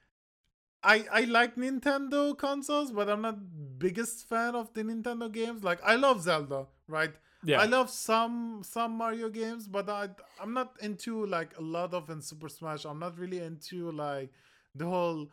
[0.84, 3.38] I I like Nintendo consoles, but I'm not
[3.78, 5.64] biggest fan of the Nintendo games.
[5.64, 7.14] Like, I love Zelda, right?
[7.44, 7.62] Yeah.
[7.62, 10.10] I love some some Mario games, but I
[10.42, 12.86] I'm not into like a lot of in Super Smash.
[12.86, 14.32] I'm not really into like
[14.76, 15.28] the whole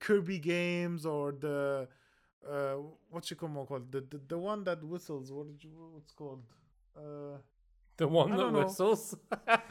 [0.00, 1.88] Kirby games or the
[2.48, 2.76] uh
[3.10, 5.30] what you call called the, the the one that whistles.
[5.32, 6.42] What did you what's called?
[6.96, 7.38] Uh
[7.96, 9.14] The one I that whistles.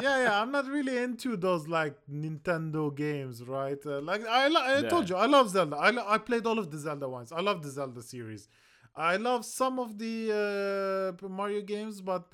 [0.00, 3.78] yeah, yeah, I'm not really into those like Nintendo games, right?
[3.84, 4.88] Uh, like I, I Yeah.
[4.88, 5.76] told you, I love Zelda.
[5.76, 7.32] I, lo- I played all of the Zelda ones.
[7.32, 8.48] I love the Zelda series.
[8.94, 12.24] I love some of the uh, Mario games, but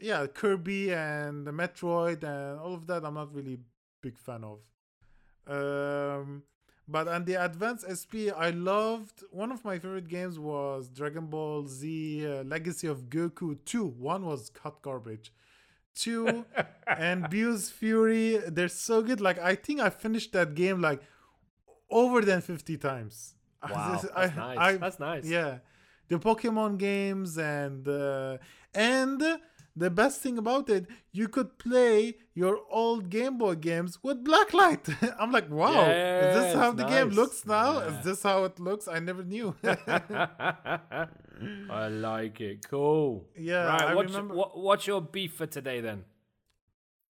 [0.00, 3.58] yeah, Kirby and the Metroid and all of that, I'm not really
[4.02, 4.60] big fan of.
[5.46, 6.42] Um,
[6.88, 11.66] but on the Advance SP, I loved one of my favorite games was Dragon Ball
[11.66, 13.84] Z uh, Legacy of Goku 2.
[13.84, 15.32] One was cut garbage.
[15.94, 16.44] Two
[16.86, 19.20] and Buu's Fury, they're so good.
[19.20, 21.00] Like I think I finished that game like
[21.90, 23.34] over than 50 times.
[23.68, 24.78] Wow, This- that's nice.
[24.78, 25.24] That's nice.
[25.26, 25.58] Yeah.
[26.08, 28.36] The Pokemon games and uh,
[28.74, 29.20] and
[29.76, 34.84] the best thing about it, you could play your old Game Boy games with blacklight.
[35.20, 37.80] I'm like, wow, is this how the game looks now?
[37.80, 37.98] Yeah.
[37.98, 38.88] Is this how it looks?
[38.88, 39.54] I never knew.
[41.70, 42.66] I like it.
[42.68, 43.26] Cool.
[43.38, 43.82] Yeah, Right.
[43.82, 46.04] I what's, remember- what, what's your beef for today then?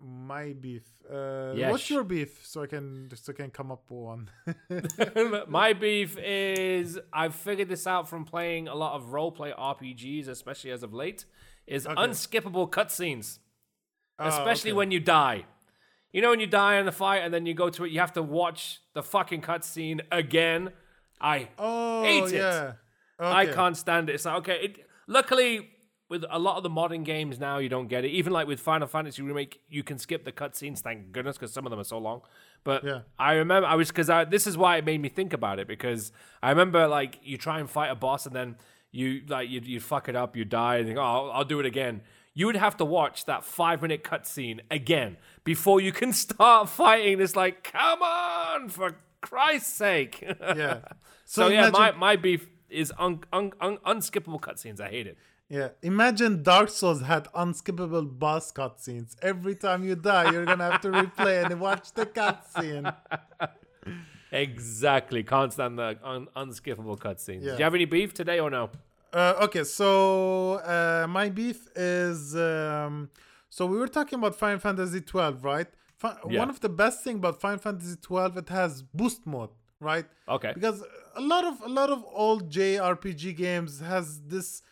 [0.01, 0.83] My beef.
[1.11, 1.71] Uh, Yes.
[1.71, 2.45] What's your beef?
[2.45, 4.29] So I can just so I can come up with one.
[5.49, 10.73] My beef is I've figured this out from playing a lot of roleplay RPGs, especially
[10.73, 11.25] as of late,
[11.67, 13.39] is unskippable cutscenes.
[14.19, 14.77] Oh, Especially okay.
[14.77, 15.45] when you die.
[16.13, 18.01] You know when you die in the fight and then you go to it, you
[18.01, 20.71] have to watch the fucking cutscene again.
[21.21, 22.39] I Oh hate it.
[22.39, 22.73] yeah.
[23.19, 24.15] I can't stand it.
[24.15, 24.59] It's like okay.
[24.65, 25.71] It, luckily,
[26.09, 28.11] with a lot of the modern games now, you don't get it.
[28.11, 30.79] Even like with Final Fantasy Remake, you can skip the cutscenes.
[30.81, 32.21] Thank goodness, because some of them are so long.
[32.65, 33.01] But Yeah.
[33.19, 36.13] I remember I was because this is why it made me think about it because
[36.43, 38.57] I remember like you try and fight a boss and then
[38.97, 41.45] you like you you fuck it up, you die, and you go, oh, I'll, I'll
[41.45, 42.03] do it again.
[42.35, 47.21] You would have to watch that five minute cutscene again before you can start fighting.
[47.21, 50.23] It's like, come on, for Christ's sake.
[50.23, 50.81] Yeah.
[51.29, 54.81] So, yeah, my, my beef is un, un, un, unskippable cutscenes.
[54.81, 55.19] I hate it.
[55.49, 59.17] Yeah, imagine Dark Souls had unskippable boss cutscenes.
[59.23, 62.95] Every time you die, you're gonna have to replay and watch the cutscene.
[64.33, 65.23] Exactly.
[65.23, 67.43] Can't stand the un, unskippable cutscenes.
[67.43, 67.53] Yeah.
[67.53, 68.71] Do you have any beef today or no?
[69.13, 73.09] Uh, okay, so uh, my beef is um,
[73.49, 75.67] so we were talking about Final Fantasy 12, right?
[75.97, 76.41] Fi- Yeah.
[76.41, 79.51] One of the best thing about Final Fantasy 12, it has boost mode,
[79.81, 80.05] right?
[80.29, 80.53] Okay.
[80.55, 80.83] Because
[81.15, 84.63] a lot of a lot of old JRPG games has this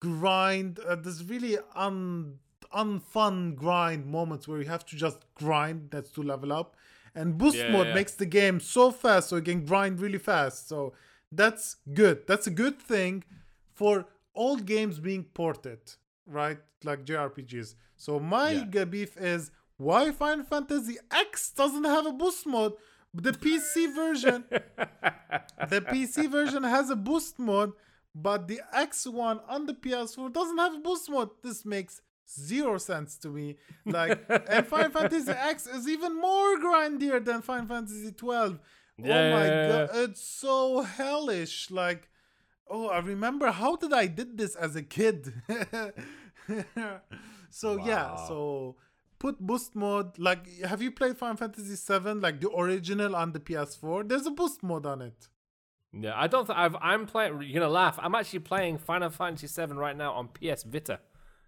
[0.00, 2.38] grind, uh, this really un
[2.74, 6.74] unfun grind moments where you have to just grind that's to level up.
[7.14, 7.94] And boost Yeah, mode yeah.
[7.94, 10.68] makes the game so fast so you can grind really fast.
[10.68, 10.94] So
[11.30, 12.26] that's good.
[12.26, 13.24] That's a good thing
[13.72, 15.80] for old games being ported,
[16.26, 16.58] right?
[16.84, 17.74] Like JRPGs.
[17.96, 18.84] So my Yeah.
[18.84, 22.74] beef is why Final Fantasy X doesn't have a boost mode.
[23.14, 24.44] The PC version,
[25.68, 27.72] the PC version has a boost mode,
[28.14, 31.30] but the X one on the PS4 doesn't have a boost mode.
[31.42, 32.00] This makes
[32.38, 33.56] zero sense to me.
[33.84, 38.58] Like, and Final Fantasy X is even more grindier than Final Fantasy 12.
[38.58, 41.70] oh my yeah, god, it's so hellish.
[41.70, 42.08] Like,
[42.68, 45.32] oh, I remember how did I did this as a kid.
[47.50, 48.76] so yeah, so
[49.18, 50.18] put boost mode.
[50.18, 54.08] Like, have you played Final Fantasy 7, like the original on the PS4?
[54.08, 55.28] There's a boost mode on it.
[55.92, 56.74] Yeah, I don't think I've.
[56.80, 57.42] I'm playing.
[57.42, 57.98] You're gonna laugh.
[58.00, 61.00] I'm actually playing Final Fantasy VII right now on PS Vita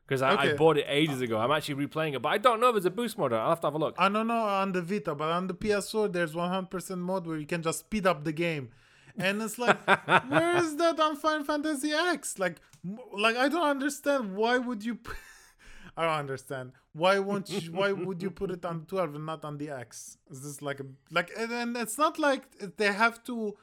[0.07, 1.38] because I, I bought it ages ago.
[1.38, 3.32] I'm actually replaying it, but I don't know if it's a boost mode.
[3.32, 3.94] I'll have to have a look.
[3.98, 7.46] I don't know on the Vita, but on the PS4, there's 100% mode where you
[7.46, 8.70] can just speed up the game.
[9.16, 9.78] And it's like,
[10.28, 12.38] where is that on Final Fantasy X?
[12.38, 12.61] Like,
[13.16, 14.34] like I don't understand.
[14.34, 14.96] Why would you?
[14.96, 15.12] P-
[15.96, 16.72] I don't understand.
[16.92, 17.72] Why won't you?
[17.72, 20.18] Why would you put it on 12 and not on the X?
[20.30, 21.30] Is this like a like?
[21.38, 23.57] And, and it's not like they have to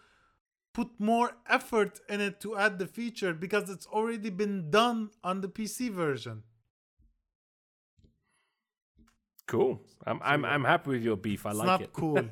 [0.73, 5.41] put more effort in it to add the feature because it's already been done on
[5.41, 6.43] the PC version.
[9.47, 9.81] Cool.
[10.05, 11.45] I'm I'm I'm happy with your beef.
[11.45, 11.93] I It's like not it.
[11.93, 12.17] cool.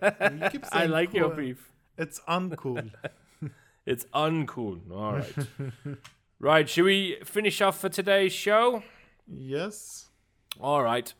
[0.43, 1.71] You keep I like your beef.
[1.97, 2.91] It's uncool.
[3.85, 4.79] It's uncool.
[4.91, 5.97] All right.
[6.39, 6.69] right.
[6.69, 8.83] Should we finish off for today's show?
[9.27, 10.05] yes.
[10.59, 11.11] All right.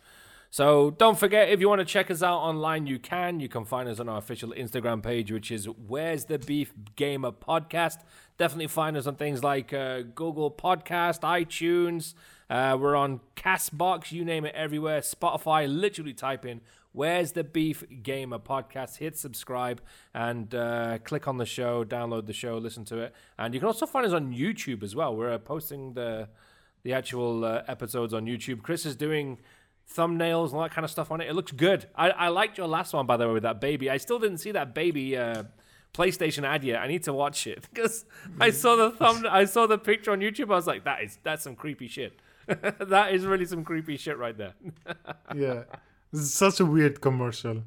[0.52, 3.40] So don't forget, if you want to check us out online, you can.
[3.40, 7.32] You can find us on our official Instagram page, which is Where's the Beef Gamer
[7.32, 8.00] Podcast.
[8.40, 12.16] Definitely find us on things like uh, Google Podcast, iTunes.
[12.50, 15.02] Uh, we're on Castbox, you name it, everywhere.
[15.02, 15.68] Spotify.
[15.70, 16.62] Literally type in
[16.94, 18.98] Where's the Beef Gamer Podcast.
[18.98, 19.84] Hit subscribe
[20.16, 23.14] and uh, click on the show, download the show, listen to it.
[23.38, 25.16] And you can also find us on YouTube as well.
[25.16, 26.30] We're uh, posting the
[26.82, 28.64] the actual uh, episodes on YouTube.
[28.64, 29.38] Chris is doing
[29.94, 31.30] thumbnails and all that kind of stuff on it.
[31.30, 31.88] It looks good.
[31.96, 33.90] I, I liked your last one, by the way, with that baby.
[33.90, 35.44] I still didn't see that baby uh,
[35.94, 36.82] PlayStation ad yet.
[36.82, 38.06] I need to watch it because
[38.40, 39.26] I saw the thumb.
[39.30, 40.52] I saw the picture on YouTube.
[40.52, 42.20] I was like, that is that's some creepy shit.
[42.48, 44.54] that is really some creepy shit right there.
[45.36, 45.64] Yeah.
[46.12, 47.64] Is such a weird commercial.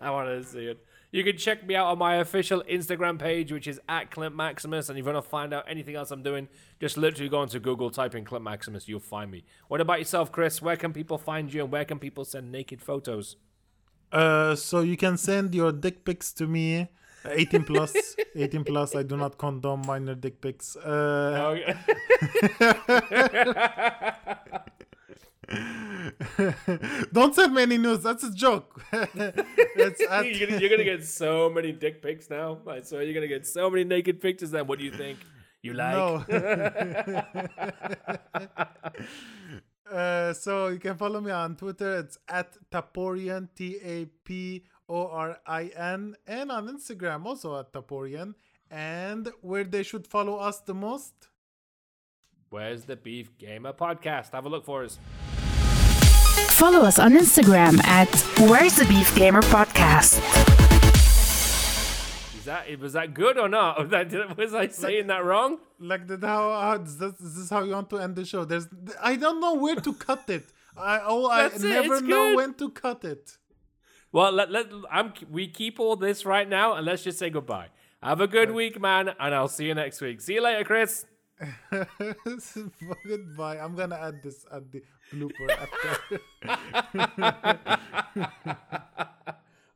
[0.00, 0.82] I want to see it.
[1.16, 4.90] You can check me out on my official Instagram page, which is at Clint Maximus.
[4.90, 6.46] And if you want to find out anything else I'm doing,
[6.78, 9.42] just literally go onto Google, type in Clint Maximus, you'll find me.
[9.68, 10.60] What about yourself, Chris?
[10.60, 13.36] Where can people find you and where can people send naked photos?
[14.12, 16.88] Uh, so you can send your dick pics to me.
[17.24, 17.96] 18 plus.
[18.36, 18.94] 18 plus.
[18.94, 20.76] I do not condone minor dick pics.
[20.76, 21.72] Uh,
[27.12, 28.02] don't send me any news.
[28.02, 28.82] That's a joke.
[28.92, 29.14] at,
[29.76, 32.58] you're, gonna, you're gonna get so many dick pics now.
[32.66, 34.50] I swear you're gonna get so many naked pictures.
[34.50, 35.18] Then what do you think?
[35.62, 35.94] You like?
[35.94, 36.24] No.
[39.90, 41.98] uh, so you can follow me on Twitter.
[41.98, 47.72] It's at Taporian, T A P O R I N, and on Instagram also at
[47.72, 48.34] Taporian.
[48.70, 51.28] And where they should follow us the most?
[52.50, 54.32] Where's the Beef Gamer podcast?
[54.32, 54.98] Have a look for us.
[56.56, 58.08] Follow us on Instagram at
[58.50, 60.18] Where's the Beef Gamer Podcast.
[62.36, 63.78] Is that was that good or not?
[63.78, 65.58] Was, that, was I saying that wrong?
[65.78, 66.22] Like that?
[66.22, 68.44] How, how is, this, is this how you want to end the show?
[68.44, 68.68] There's
[69.02, 70.46] I don't know where to cut it.
[70.76, 72.36] I oh I it, never know good.
[72.36, 73.38] when to cut it.
[74.12, 77.68] Well, let, let I'm we keep all this right now, and let's just say goodbye.
[78.02, 80.20] Have a good week, man, and I'll see you next week.
[80.20, 81.06] See you later, Chris.
[83.06, 83.58] Goodbye.
[83.58, 86.20] I'm gonna add this at the blooper after.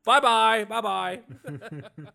[0.05, 0.65] Bye bye.
[0.65, 2.11] Bye bye.